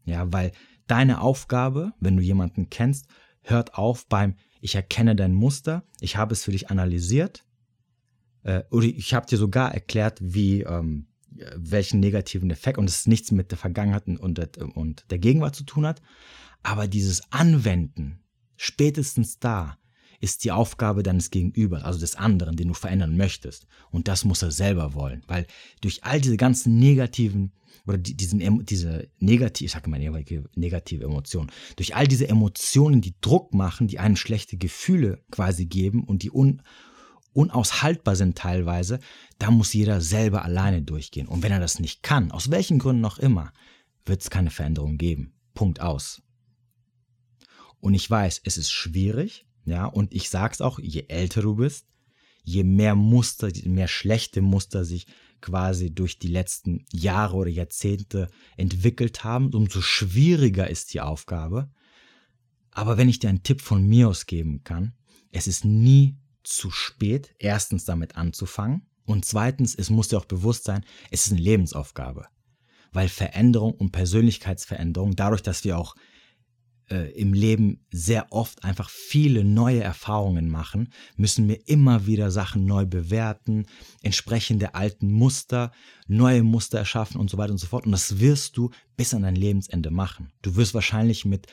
Ja, 0.04 0.32
weil 0.32 0.52
deine 0.90 1.20
Aufgabe, 1.20 1.92
wenn 2.00 2.16
du 2.16 2.22
jemanden 2.22 2.70
kennst, 2.70 3.06
hört 3.42 3.74
auf 3.74 4.06
beim 4.06 4.34
ich 4.60 4.74
erkenne 4.74 5.14
dein 5.14 5.34
Muster, 5.34 5.84
ich 6.00 6.16
habe 6.16 6.32
es 6.32 6.44
für 6.44 6.52
dich 6.52 6.70
analysiert 6.70 7.44
äh, 8.42 8.64
oder 8.70 8.86
ich 8.86 9.14
habe 9.14 9.26
dir 9.26 9.38
sogar 9.38 9.72
erklärt, 9.72 10.18
wie 10.20 10.62
ähm, 10.62 11.06
welchen 11.56 12.00
negativen 12.00 12.50
Effekt 12.50 12.78
und 12.78 12.88
es 12.88 13.06
nichts 13.06 13.30
mit 13.30 13.50
der 13.50 13.58
Vergangenheit 13.58 14.08
und 14.08 14.38
der, 14.38 14.48
und 14.74 15.04
der 15.10 15.18
Gegenwart 15.18 15.54
zu 15.54 15.64
tun 15.64 15.86
hat, 15.86 16.02
aber 16.62 16.88
dieses 16.88 17.32
Anwenden, 17.32 18.20
spätestens 18.56 19.38
da, 19.38 19.78
ist 20.20 20.44
die 20.44 20.52
Aufgabe 20.52 21.02
deines 21.02 21.30
Gegenübers, 21.30 21.84
also 21.84 22.00
des 22.00 22.16
anderen, 22.16 22.56
den 22.56 22.68
du 22.68 22.74
verändern 22.74 23.16
möchtest. 23.16 23.66
Und 23.90 24.08
das 24.08 24.24
muss 24.24 24.42
er 24.42 24.50
selber 24.50 24.94
wollen, 24.94 25.22
weil 25.26 25.46
durch 25.80 26.04
all 26.04 26.20
diese 26.20 26.36
ganzen 26.36 26.78
negativen 26.78 27.52
oder 27.86 27.98
die, 27.98 28.14
diesen, 28.14 28.64
diese 28.66 29.08
negative, 29.18 29.66
ich 29.66 29.72
sage 29.72 29.88
mal 29.88 29.98
negative 29.98 31.04
Emotionen, 31.04 31.50
durch 31.76 31.96
all 31.96 32.06
diese 32.06 32.28
Emotionen, 32.28 33.00
die 33.00 33.14
Druck 33.20 33.54
machen, 33.54 33.88
die 33.88 33.98
einen 33.98 34.16
schlechte 34.16 34.56
Gefühle 34.56 35.24
quasi 35.30 35.66
geben 35.66 36.04
und 36.04 36.22
die 36.22 36.30
un, 36.30 36.62
unaushaltbar 37.32 38.16
sind 38.16 38.36
teilweise, 38.36 38.98
da 39.38 39.50
muss 39.50 39.72
jeder 39.72 40.00
selber 40.00 40.44
alleine 40.44 40.82
durchgehen. 40.82 41.28
Und 41.28 41.42
wenn 41.42 41.52
er 41.52 41.60
das 41.60 41.78
nicht 41.78 42.02
kann, 42.02 42.30
aus 42.30 42.50
welchen 42.50 42.78
Gründen 42.78 43.00
noch 43.00 43.18
immer, 43.18 43.52
wird 44.04 44.20
es 44.20 44.30
keine 44.30 44.50
Veränderung 44.50 44.98
geben. 44.98 45.32
Punkt 45.54 45.80
aus. 45.80 46.22
Und 47.80 47.94
ich 47.94 48.10
weiß, 48.10 48.42
es 48.44 48.58
ist 48.58 48.70
schwierig, 48.70 49.46
ja, 49.68 49.86
und 49.86 50.14
ich 50.14 50.30
sag's 50.30 50.60
auch, 50.60 50.78
je 50.78 51.04
älter 51.08 51.42
du 51.42 51.56
bist, 51.56 51.86
je 52.42 52.64
mehr 52.64 52.94
Muster, 52.94 53.48
je 53.48 53.68
mehr 53.68 53.88
schlechte 53.88 54.40
Muster 54.40 54.84
sich 54.84 55.06
quasi 55.40 55.94
durch 55.94 56.18
die 56.18 56.28
letzten 56.28 56.84
Jahre 56.90 57.36
oder 57.36 57.50
Jahrzehnte 57.50 58.28
entwickelt 58.56 59.24
haben, 59.24 59.52
umso 59.54 59.80
schwieriger 59.80 60.68
ist 60.68 60.94
die 60.94 61.00
Aufgabe. 61.00 61.70
Aber 62.70 62.96
wenn 62.96 63.08
ich 63.08 63.18
dir 63.18 63.28
einen 63.28 63.42
Tipp 63.42 63.60
von 63.60 63.86
mir 63.86 64.08
aus 64.08 64.26
geben 64.26 64.64
kann, 64.64 64.94
es 65.30 65.46
ist 65.46 65.64
nie 65.64 66.16
zu 66.42 66.70
spät, 66.70 67.34
erstens 67.38 67.84
damit 67.84 68.16
anzufangen 68.16 68.86
und 69.04 69.24
zweitens, 69.24 69.74
es 69.74 69.90
muss 69.90 70.08
dir 70.08 70.18
auch 70.18 70.24
bewusst 70.24 70.64
sein, 70.64 70.84
es 71.10 71.26
ist 71.26 71.32
eine 71.32 71.40
Lebensaufgabe. 71.40 72.26
Weil 72.92 73.08
Veränderung 73.08 73.72
und 73.72 73.92
Persönlichkeitsveränderung, 73.92 75.14
dadurch, 75.14 75.42
dass 75.42 75.64
wir 75.64 75.78
auch 75.78 75.94
äh, 76.90 77.10
im 77.12 77.32
Leben 77.32 77.80
sehr 77.90 78.32
oft 78.32 78.64
einfach 78.64 78.90
viele 78.90 79.44
neue 79.44 79.82
Erfahrungen 79.82 80.48
machen, 80.48 80.92
müssen 81.16 81.48
wir 81.48 81.68
immer 81.68 82.06
wieder 82.06 82.30
Sachen 82.30 82.66
neu 82.66 82.86
bewerten, 82.86 83.66
entsprechend 84.02 84.62
der 84.62 84.76
alten 84.76 85.10
Muster, 85.10 85.72
neue 86.06 86.42
Muster 86.42 86.78
erschaffen 86.78 87.20
und 87.20 87.30
so 87.30 87.38
weiter 87.38 87.52
und 87.52 87.58
so 87.58 87.66
fort. 87.66 87.86
Und 87.86 87.92
das 87.92 88.20
wirst 88.20 88.56
du 88.56 88.70
bis 88.96 89.14
an 89.14 89.22
dein 89.22 89.36
Lebensende 89.36 89.90
machen. 89.90 90.30
Du 90.42 90.56
wirst 90.56 90.74
wahrscheinlich 90.74 91.24
mit 91.24 91.46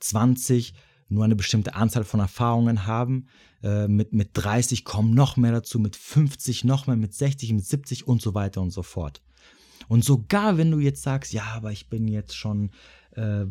20 0.00 0.74
nur 1.08 1.24
eine 1.24 1.36
bestimmte 1.36 1.74
Anzahl 1.74 2.04
von 2.04 2.20
Erfahrungen 2.20 2.86
haben. 2.86 3.26
Äh, 3.62 3.88
mit, 3.88 4.12
mit 4.12 4.30
30 4.34 4.84
kommen 4.84 5.12
noch 5.12 5.36
mehr 5.36 5.52
dazu, 5.52 5.78
mit 5.78 5.96
50 5.96 6.64
noch 6.64 6.86
mehr, 6.86 6.96
mit 6.96 7.14
60, 7.14 7.52
mit 7.52 7.66
70 7.66 8.06
und 8.06 8.22
so 8.22 8.34
weiter 8.34 8.60
und 8.60 8.70
so 8.70 8.82
fort. 8.82 9.20
Und 9.88 10.04
sogar 10.04 10.56
wenn 10.56 10.70
du 10.70 10.78
jetzt 10.78 11.02
sagst, 11.02 11.32
ja, 11.32 11.44
aber 11.54 11.72
ich 11.72 11.88
bin 11.88 12.06
jetzt 12.06 12.36
schon 12.36 12.70
äh, 13.12 13.46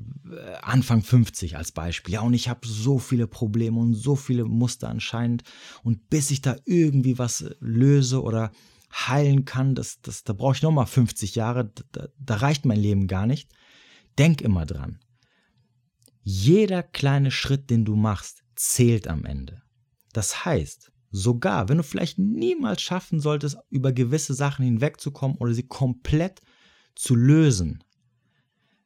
Anfang 0.61 1.01
50 1.01 1.57
als 1.57 1.71
Beispiel, 1.71 2.13
ja, 2.13 2.21
und 2.21 2.33
ich 2.33 2.49
habe 2.49 2.67
so 2.67 2.99
viele 2.99 3.27
Probleme 3.27 3.79
und 3.79 3.93
so 3.93 4.15
viele 4.15 4.45
Muster 4.45 4.89
anscheinend, 4.89 5.43
und 5.83 6.09
bis 6.09 6.31
ich 6.31 6.41
da 6.41 6.55
irgendwie 6.65 7.17
was 7.17 7.45
löse 7.59 8.21
oder 8.21 8.51
heilen 8.91 9.45
kann, 9.45 9.75
das, 9.75 10.01
das, 10.01 10.23
da 10.23 10.33
brauche 10.33 10.55
ich 10.55 10.61
nochmal 10.61 10.87
50 10.87 11.35
Jahre, 11.35 11.71
da, 11.91 12.07
da 12.17 12.35
reicht 12.35 12.65
mein 12.65 12.79
Leben 12.79 13.07
gar 13.07 13.27
nicht. 13.27 13.51
Denk 14.17 14.41
immer 14.41 14.65
dran. 14.65 14.99
Jeder 16.23 16.83
kleine 16.83 17.31
Schritt, 17.31 17.69
den 17.69 17.85
du 17.85 17.95
machst, 17.95 18.43
zählt 18.55 19.07
am 19.07 19.25
Ende. 19.25 19.61
Das 20.13 20.43
heißt, 20.45 20.91
sogar 21.11 21.69
wenn 21.69 21.77
du 21.77 21.83
vielleicht 21.83 22.19
niemals 22.19 22.81
schaffen 22.81 23.19
solltest, 23.19 23.57
über 23.69 23.91
gewisse 23.91 24.33
Sachen 24.33 24.65
hinwegzukommen 24.65 25.37
oder 25.37 25.53
sie 25.53 25.67
komplett 25.67 26.41
zu 26.95 27.15
lösen, 27.15 27.83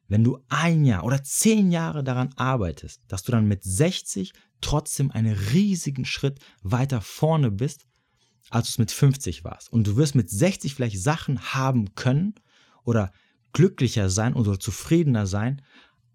wenn 0.08 0.24
du 0.24 0.38
ein 0.48 0.84
Jahr 0.84 1.04
oder 1.04 1.22
zehn 1.22 1.70
Jahre 1.70 2.04
daran 2.04 2.32
arbeitest, 2.36 3.02
dass 3.08 3.22
du 3.22 3.32
dann 3.32 3.46
mit 3.46 3.64
60 3.64 4.32
trotzdem 4.60 5.10
einen 5.10 5.34
riesigen 5.34 6.04
Schritt 6.04 6.38
weiter 6.62 7.00
vorne 7.00 7.50
bist, 7.50 7.86
als 8.50 8.66
du 8.66 8.70
es 8.70 8.78
mit 8.78 8.90
50 8.92 9.44
warst. 9.44 9.72
Und 9.72 9.86
du 9.86 9.96
wirst 9.96 10.14
mit 10.14 10.30
60 10.30 10.74
vielleicht 10.74 11.00
Sachen 11.00 11.40
haben 11.54 11.94
können 11.94 12.34
oder 12.84 13.12
glücklicher 13.52 14.10
sein 14.10 14.34
oder 14.34 14.58
zufriedener 14.60 15.26
sein 15.26 15.62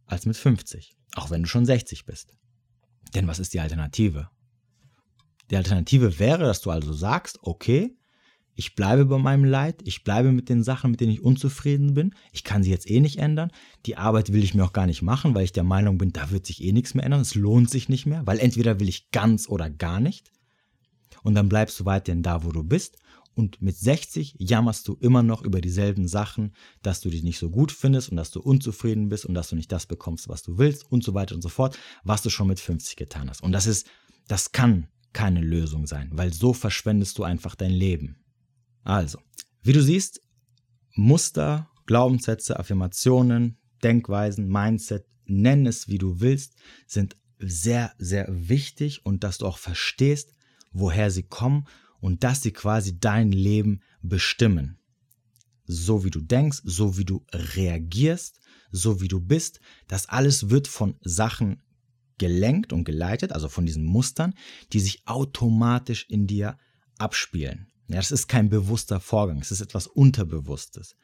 als 0.05 0.25
mit 0.25 0.37
50. 0.37 0.95
Auch 1.15 1.31
wenn 1.31 1.43
du 1.43 1.49
schon 1.49 1.65
60 1.65 2.05
bist. 2.05 2.35
Denn 3.15 3.27
was 3.27 3.39
ist 3.39 3.53
die 3.53 3.59
Alternative? 3.59 4.29
Die 5.49 5.57
Alternative 5.57 6.19
wäre, 6.19 6.43
dass 6.43 6.61
du 6.61 6.69
also 6.69 6.93
sagst, 6.93 7.39
okay, 7.41 7.95
ich 8.59 8.75
bleibe 8.75 9.05
bei 9.05 9.17
meinem 9.17 9.45
Leid, 9.45 9.81
ich 9.85 10.03
bleibe 10.03 10.33
mit 10.33 10.49
den 10.49 10.63
Sachen, 10.63 10.91
mit 10.91 10.99
denen 10.99 11.13
ich 11.13 11.23
unzufrieden 11.23 11.93
bin. 11.93 12.13
Ich 12.33 12.43
kann 12.43 12.61
sie 12.61 12.69
jetzt 12.69 12.91
eh 12.91 12.99
nicht 12.99 13.17
ändern. 13.17 13.51
Die 13.85 13.95
Arbeit 13.95 14.33
will 14.33 14.43
ich 14.43 14.53
mir 14.53 14.65
auch 14.65 14.73
gar 14.73 14.85
nicht 14.85 15.01
machen, 15.01 15.33
weil 15.33 15.45
ich 15.45 15.53
der 15.53 15.63
Meinung 15.63 15.97
bin, 15.97 16.11
da 16.11 16.29
wird 16.29 16.45
sich 16.45 16.61
eh 16.61 16.73
nichts 16.73 16.93
mehr 16.93 17.05
ändern. 17.05 17.21
Es 17.21 17.35
lohnt 17.35 17.69
sich 17.69 17.87
nicht 17.87 18.05
mehr, 18.05 18.27
weil 18.27 18.37
entweder 18.37 18.81
will 18.81 18.89
ich 18.89 19.11
ganz 19.11 19.47
oder 19.47 19.69
gar 19.69 20.01
nicht. 20.01 20.33
Und 21.23 21.35
dann 21.35 21.47
bleibst 21.47 21.79
du 21.79 21.85
weiterhin 21.85 22.21
da, 22.21 22.43
wo 22.43 22.51
du 22.51 22.61
bist 22.63 22.97
und 23.33 23.61
mit 23.61 23.77
60 23.77 24.35
jammerst 24.39 24.85
du 24.89 24.97
immer 24.99 25.23
noch 25.23 25.41
über 25.41 25.61
dieselben 25.61 26.09
Sachen, 26.09 26.51
dass 26.81 26.99
du 26.99 27.09
dich 27.09 27.23
nicht 27.23 27.39
so 27.39 27.49
gut 27.49 27.71
findest 27.71 28.09
und 28.09 28.17
dass 28.17 28.31
du 28.31 28.41
unzufrieden 28.41 29.07
bist 29.07 29.25
und 29.25 29.35
dass 29.35 29.47
du 29.47 29.55
nicht 29.55 29.71
das 29.71 29.85
bekommst, 29.85 30.27
was 30.27 30.43
du 30.43 30.57
willst 30.57 30.91
und 30.91 31.01
so 31.01 31.13
weiter 31.13 31.33
und 31.33 31.41
so 31.41 31.47
fort, 31.47 31.79
was 32.03 32.23
du 32.23 32.29
schon 32.29 32.47
mit 32.47 32.59
50 32.59 32.97
getan 32.97 33.29
hast. 33.29 33.41
Und 33.41 33.53
das 33.53 33.67
ist, 33.67 33.87
das 34.27 34.51
kann 34.51 34.89
keine 35.13 35.39
Lösung 35.39 35.87
sein, 35.87 36.09
weil 36.11 36.33
so 36.33 36.51
verschwendest 36.51 37.17
du 37.17 37.23
einfach 37.23 37.55
dein 37.55 37.71
Leben. 37.71 38.18
Also, 38.83 39.19
wie 39.61 39.73
du 39.73 39.81
siehst, 39.81 40.21
Muster, 40.93 41.69
Glaubenssätze, 41.85 42.59
Affirmationen, 42.59 43.57
Denkweisen, 43.83 44.47
Mindset, 44.47 45.05
nenn 45.25 45.65
es 45.65 45.87
wie 45.87 45.97
du 45.97 46.19
willst, 46.19 46.55
sind 46.87 47.15
sehr, 47.39 47.93
sehr 47.97 48.27
wichtig 48.29 49.05
und 49.05 49.23
dass 49.23 49.37
du 49.37 49.45
auch 49.45 49.57
verstehst, 49.57 50.33
woher 50.71 51.11
sie 51.11 51.23
kommen 51.23 51.65
und 52.01 52.23
dass 52.23 52.41
sie 52.41 52.51
quasi 52.51 52.99
dein 52.99 53.31
Leben 53.31 53.81
bestimmen. 54.01 54.79
So 55.65 56.03
wie 56.03 56.09
du 56.09 56.21
denkst, 56.21 56.61
so 56.63 56.97
wie 56.97 57.05
du 57.05 57.25
reagierst, 57.31 58.39
so 58.71 59.01
wie 59.01 59.07
du 59.07 59.19
bist, 59.19 59.59
das 59.87 60.09
alles 60.09 60.49
wird 60.49 60.67
von 60.67 60.95
Sachen 61.01 61.61
gelenkt 62.17 62.73
und 62.73 62.83
geleitet, 62.83 63.31
also 63.31 63.47
von 63.47 63.65
diesen 63.65 63.85
Mustern, 63.85 64.33
die 64.73 64.79
sich 64.79 65.07
automatisch 65.07 66.05
in 66.09 66.27
dir 66.27 66.57
abspielen. 66.97 67.67
Ja, 67.89 67.95
das 67.95 68.11
ist 68.11 68.27
kein 68.27 68.49
bewusster 68.49 68.99
Vorgang, 68.99 69.39
es 69.39 69.51
ist 69.51 69.61
etwas 69.61 69.87
Unterbewusstes. 69.87 70.95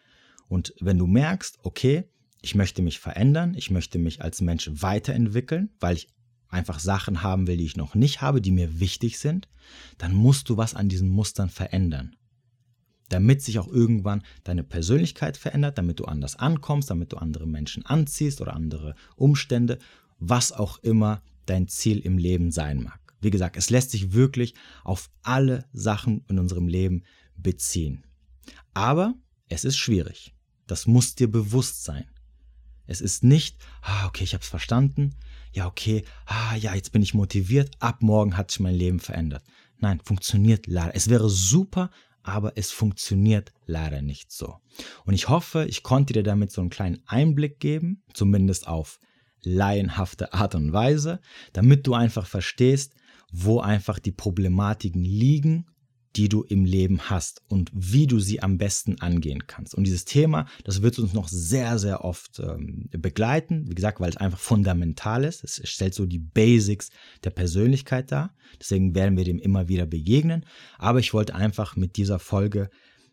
Und 0.47 0.73
wenn 0.79 0.99
du 0.99 1.07
merkst, 1.07 1.57
okay, 1.63 2.03
ich 2.43 2.53
möchte 2.53 2.83
mich 2.83 2.99
verändern, 2.99 3.55
ich 3.55 3.71
möchte 3.71 3.97
mich 3.97 4.21
als 4.21 4.39
Mensch 4.39 4.69
weiterentwickeln, 4.71 5.71
weil 5.79 5.95
ich 5.95 6.07
einfach 6.47 6.77
Sachen 6.77 7.23
haben 7.23 7.47
will, 7.47 7.57
die 7.57 7.65
ich 7.65 7.75
noch 7.75 7.95
nicht 7.95 8.21
habe, 8.21 8.39
die 8.39 8.51
mir 8.51 8.79
wichtig 8.79 9.17
sind, 9.17 9.49
dann 9.97 10.13
musst 10.13 10.47
du 10.49 10.57
was 10.57 10.75
an 10.75 10.87
diesen 10.87 11.09
Mustern 11.09 11.49
verändern. 11.49 12.15
Damit 13.09 13.41
sich 13.41 13.57
auch 13.57 13.67
irgendwann 13.67 14.21
deine 14.43 14.63
Persönlichkeit 14.63 15.37
verändert, 15.37 15.79
damit 15.79 15.99
du 15.99 16.05
anders 16.05 16.35
ankommst, 16.35 16.91
damit 16.91 17.13
du 17.13 17.17
andere 17.17 17.47
Menschen 17.47 17.83
anziehst 17.83 18.41
oder 18.41 18.53
andere 18.53 18.93
Umstände, 19.15 19.79
was 20.19 20.51
auch 20.51 20.77
immer 20.83 21.23
dein 21.47 21.67
Ziel 21.67 21.97
im 21.99 22.19
Leben 22.19 22.51
sein 22.51 22.83
mag. 22.83 23.04
Wie 23.25 23.31
gesagt, 23.31 23.57
es 23.57 23.71
lässt 23.71 23.89
sich 23.89 24.13
wirklich 24.13 24.53
auf 24.83 25.09
alle 25.23 25.65
Sachen 25.73 26.23
in 26.29 26.37
unserem 26.37 26.67
Leben 26.67 27.05
beziehen. 27.35 28.05
Aber 28.75 29.15
es 29.49 29.65
ist 29.65 29.77
schwierig. 29.77 30.35
Das 30.67 30.85
muss 30.85 31.15
dir 31.15 31.31
bewusst 31.31 31.83
sein. 31.83 32.05
Es 32.85 33.01
ist 33.01 33.23
nicht, 33.23 33.57
ah, 33.81 34.05
okay, 34.05 34.23
ich 34.23 34.35
habe 34.35 34.43
es 34.43 34.47
verstanden. 34.47 35.15
Ja, 35.53 35.65
okay, 35.65 36.05
ah, 36.27 36.55
ja, 36.55 36.75
jetzt 36.75 36.91
bin 36.91 37.01
ich 37.01 37.15
motiviert. 37.15 37.71
Ab 37.79 38.03
morgen 38.03 38.37
hat 38.37 38.51
sich 38.51 38.59
mein 38.59 38.75
Leben 38.75 38.99
verändert. 38.99 39.43
Nein, 39.79 40.01
funktioniert 40.03 40.67
leider. 40.67 40.93
Es 40.93 41.09
wäre 41.09 41.27
super, 41.27 41.89
aber 42.21 42.55
es 42.57 42.69
funktioniert 42.71 43.53
leider 43.65 44.03
nicht 44.03 44.31
so. 44.31 44.57
Und 45.03 45.15
ich 45.15 45.29
hoffe, 45.29 45.65
ich 45.67 45.81
konnte 45.81 46.13
dir 46.13 46.21
damit 46.21 46.51
so 46.51 46.61
einen 46.61 46.69
kleinen 46.69 47.01
Einblick 47.07 47.59
geben, 47.59 48.03
zumindest 48.13 48.67
auf 48.67 48.99
laienhafte 49.41 50.31
Art 50.31 50.53
und 50.53 50.73
Weise, 50.73 51.21
damit 51.53 51.87
du 51.87 51.95
einfach 51.95 52.27
verstehst, 52.27 52.93
wo 53.37 53.59
einfach 53.59 53.99
die 53.99 54.11
Problematiken 54.11 55.03
liegen 55.03 55.65
die 56.15 56.29
du 56.29 56.43
im 56.43 56.65
Leben 56.65 57.09
hast 57.09 57.41
und 57.49 57.71
wie 57.73 58.07
du 58.07 58.19
sie 58.19 58.41
am 58.41 58.57
besten 58.57 58.99
angehen 59.01 59.47
kannst. 59.47 59.75
Und 59.75 59.83
dieses 59.83 60.05
Thema, 60.05 60.45
das 60.63 60.81
wird 60.81 60.97
uns 60.97 61.13
noch 61.13 61.27
sehr, 61.27 61.77
sehr 61.77 62.05
oft 62.05 62.39
ähm, 62.39 62.87
begleiten. 62.91 63.65
Wie 63.67 63.75
gesagt, 63.75 63.99
weil 63.99 64.09
es 64.09 64.17
einfach 64.17 64.39
fundamental 64.39 65.25
ist. 65.25 65.43
Es 65.43 65.61
stellt 65.69 65.93
so 65.93 66.05
die 66.05 66.19
Basics 66.19 66.89
der 67.23 67.31
Persönlichkeit 67.31 68.11
dar. 68.11 68.33
Deswegen 68.59 68.95
werden 68.95 69.17
wir 69.17 69.25
dem 69.25 69.39
immer 69.39 69.67
wieder 69.67 69.85
begegnen. 69.85 70.45
Aber 70.77 70.99
ich 70.99 71.13
wollte 71.13 71.35
einfach 71.35 71.75
mit 71.75 71.97
dieser 71.97 72.19
Folge 72.19 72.69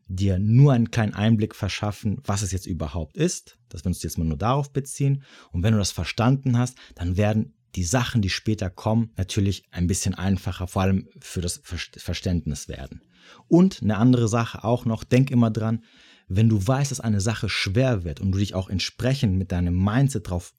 dir 0.07 0.39
nur 0.39 0.73
einen 0.73 0.91
kleinen 0.91 1.15
Einblick 1.15 1.55
verschaffen, 1.55 2.21
was 2.25 2.43
es 2.43 2.53
jetzt 2.53 2.67
überhaupt 2.67 3.17
ist, 3.17 3.59
dass 3.69 3.85
wir 3.85 3.89
uns 3.89 4.03
jetzt 4.03 4.19
mal 4.19 4.25
nur 4.25 4.37
darauf 4.37 4.73
beziehen. 4.73 5.25
Und 5.51 5.63
wenn 5.63 5.73
du 5.73 5.79
das 5.79 5.91
verstanden 5.91 6.59
hast, 6.59 6.77
dann 6.95 7.17
werden 7.17 7.55
die 7.75 7.85
Sachen, 7.85 8.23
die 8.23 8.31
später 8.31 8.71
kommen, 8.71 9.13
natürlich 9.17 9.65
ein 9.71 9.87
bisschen 9.87 10.15
einfacher, 10.15 10.67
vor 10.67 10.83
allem 10.83 11.09
für 11.21 11.41
das 11.41 11.61
Verständnis 11.65 12.69
werden. 12.69 13.03
Und 13.49 13.83
eine 13.83 13.97
andere 13.97 14.29
Sache 14.29 14.65
auch 14.65 14.85
noch, 14.85 15.05
denk 15.05 15.31
immer 15.31 15.51
dran, 15.51 15.85
wenn 16.29 16.49
du 16.49 16.67
weißt, 16.67 16.91
dass 16.91 17.01
eine 17.01 17.21
Sache 17.21 17.49
schwer 17.49 18.05
wird 18.05 18.21
und 18.21 18.33
du 18.33 18.39
dich 18.39 18.55
auch 18.55 18.69
entsprechend 18.69 19.37
mit 19.37 19.53
deinem 19.53 19.83
Mindset 19.83 20.27
darauf 20.27 20.55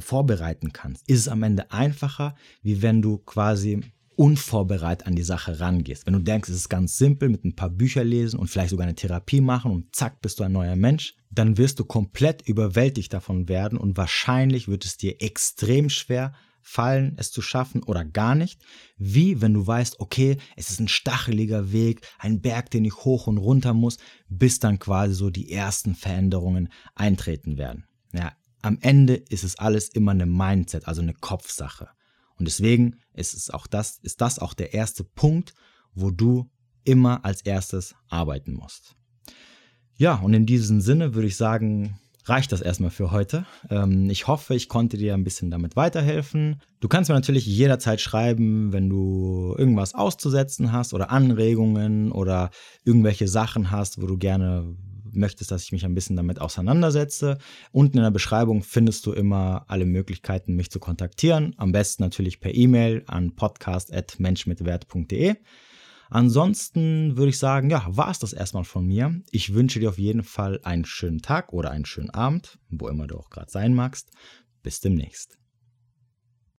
vorbereiten 0.00 0.72
kannst, 0.72 1.08
ist 1.08 1.20
es 1.20 1.28
am 1.28 1.42
Ende 1.42 1.70
einfacher, 1.70 2.34
wie 2.62 2.82
wenn 2.82 3.00
du 3.00 3.18
quasi 3.18 3.80
unvorbereitet 4.16 5.06
an 5.06 5.16
die 5.16 5.22
Sache 5.22 5.60
rangehst. 5.60 6.06
Wenn 6.06 6.14
du 6.14 6.20
denkst, 6.20 6.48
es 6.48 6.56
ist 6.56 6.68
ganz 6.68 6.98
simpel, 6.98 7.28
mit 7.28 7.44
ein 7.44 7.56
paar 7.56 7.70
Bücher 7.70 8.04
lesen 8.04 8.38
und 8.38 8.48
vielleicht 8.48 8.70
sogar 8.70 8.86
eine 8.86 8.94
Therapie 8.94 9.40
machen 9.40 9.70
und 9.70 9.94
zack, 9.94 10.20
bist 10.20 10.40
du 10.40 10.44
ein 10.44 10.52
neuer 10.52 10.76
Mensch, 10.76 11.14
dann 11.30 11.56
wirst 11.56 11.78
du 11.78 11.84
komplett 11.84 12.42
überwältigt 12.46 13.12
davon 13.12 13.48
werden 13.48 13.78
und 13.78 13.96
wahrscheinlich 13.96 14.68
wird 14.68 14.84
es 14.84 14.96
dir 14.96 15.20
extrem 15.20 15.88
schwer 15.88 16.32
fallen, 16.62 17.14
es 17.16 17.30
zu 17.30 17.42
schaffen 17.42 17.82
oder 17.82 18.04
gar 18.04 18.34
nicht. 18.34 18.60
Wie 18.96 19.40
wenn 19.40 19.54
du 19.54 19.66
weißt, 19.66 20.00
okay, 20.00 20.36
es 20.56 20.70
ist 20.70 20.80
ein 20.80 20.88
stacheliger 20.88 21.72
Weg, 21.72 22.06
ein 22.18 22.40
Berg, 22.40 22.70
den 22.70 22.84
ich 22.84 22.94
hoch 22.94 23.26
und 23.26 23.38
runter 23.38 23.74
muss, 23.74 23.98
bis 24.28 24.60
dann 24.60 24.78
quasi 24.78 25.14
so 25.14 25.30
die 25.30 25.50
ersten 25.50 25.94
Veränderungen 25.94 26.68
eintreten 26.94 27.58
werden. 27.58 27.86
Ja, 28.12 28.32
am 28.62 28.78
Ende 28.80 29.14
ist 29.14 29.42
es 29.42 29.58
alles 29.58 29.88
immer 29.88 30.12
eine 30.12 30.26
Mindset, 30.26 30.86
also 30.86 31.02
eine 31.02 31.14
Kopfsache. 31.14 31.88
Und 32.42 32.46
deswegen 32.46 32.96
ist 33.14 33.34
es 33.34 33.50
auch 33.50 33.68
das, 33.68 34.00
ist 34.02 34.20
das 34.20 34.40
auch 34.40 34.52
der 34.52 34.74
erste 34.74 35.04
Punkt, 35.04 35.54
wo 35.94 36.10
du 36.10 36.50
immer 36.82 37.24
als 37.24 37.42
erstes 37.42 37.94
arbeiten 38.08 38.52
musst. 38.52 38.96
Ja, 39.94 40.16
und 40.16 40.34
in 40.34 40.44
diesem 40.44 40.80
Sinne 40.80 41.14
würde 41.14 41.28
ich 41.28 41.36
sagen, 41.36 42.00
reicht 42.24 42.50
das 42.50 42.60
erstmal 42.60 42.90
für 42.90 43.12
heute. 43.12 43.46
Ähm, 43.70 44.10
ich 44.10 44.26
hoffe, 44.26 44.56
ich 44.56 44.68
konnte 44.68 44.96
dir 44.96 45.14
ein 45.14 45.22
bisschen 45.22 45.52
damit 45.52 45.76
weiterhelfen. 45.76 46.60
Du 46.80 46.88
kannst 46.88 47.10
mir 47.10 47.14
natürlich 47.14 47.46
jederzeit 47.46 48.00
schreiben, 48.00 48.72
wenn 48.72 48.90
du 48.90 49.54
irgendwas 49.56 49.94
auszusetzen 49.94 50.72
hast 50.72 50.94
oder 50.94 51.12
Anregungen 51.12 52.10
oder 52.10 52.50
irgendwelche 52.84 53.28
Sachen 53.28 53.70
hast, 53.70 54.02
wo 54.02 54.08
du 54.08 54.18
gerne 54.18 54.74
möchtest, 55.12 55.50
dass 55.50 55.64
ich 55.64 55.72
mich 55.72 55.84
ein 55.84 55.94
bisschen 55.94 56.16
damit 56.16 56.40
auseinandersetze. 56.40 57.38
Unten 57.70 57.98
in 57.98 58.02
der 58.02 58.10
Beschreibung 58.10 58.62
findest 58.62 59.06
du 59.06 59.12
immer 59.12 59.64
alle 59.68 59.84
Möglichkeiten, 59.84 60.54
mich 60.54 60.70
zu 60.70 60.80
kontaktieren. 60.80 61.54
Am 61.56 61.72
besten 61.72 62.02
natürlich 62.02 62.40
per 62.40 62.54
E-Mail 62.54 63.04
an 63.06 63.34
podcast.menschmitwert.de. 63.34 65.36
Ansonsten 66.10 67.16
würde 67.16 67.30
ich 67.30 67.38
sagen, 67.38 67.70
ja, 67.70 67.86
war 67.88 68.10
es 68.10 68.18
das 68.18 68.34
erstmal 68.34 68.64
von 68.64 68.86
mir. 68.86 69.22
Ich 69.30 69.54
wünsche 69.54 69.80
dir 69.80 69.88
auf 69.88 69.98
jeden 69.98 70.24
Fall 70.24 70.60
einen 70.62 70.84
schönen 70.84 71.22
Tag 71.22 71.54
oder 71.54 71.70
einen 71.70 71.86
schönen 71.86 72.10
Abend, 72.10 72.58
wo 72.68 72.88
immer 72.88 73.06
du 73.06 73.16
auch 73.16 73.30
gerade 73.30 73.50
sein 73.50 73.72
magst. 73.72 74.10
Bis 74.62 74.80
demnächst. 74.80 75.41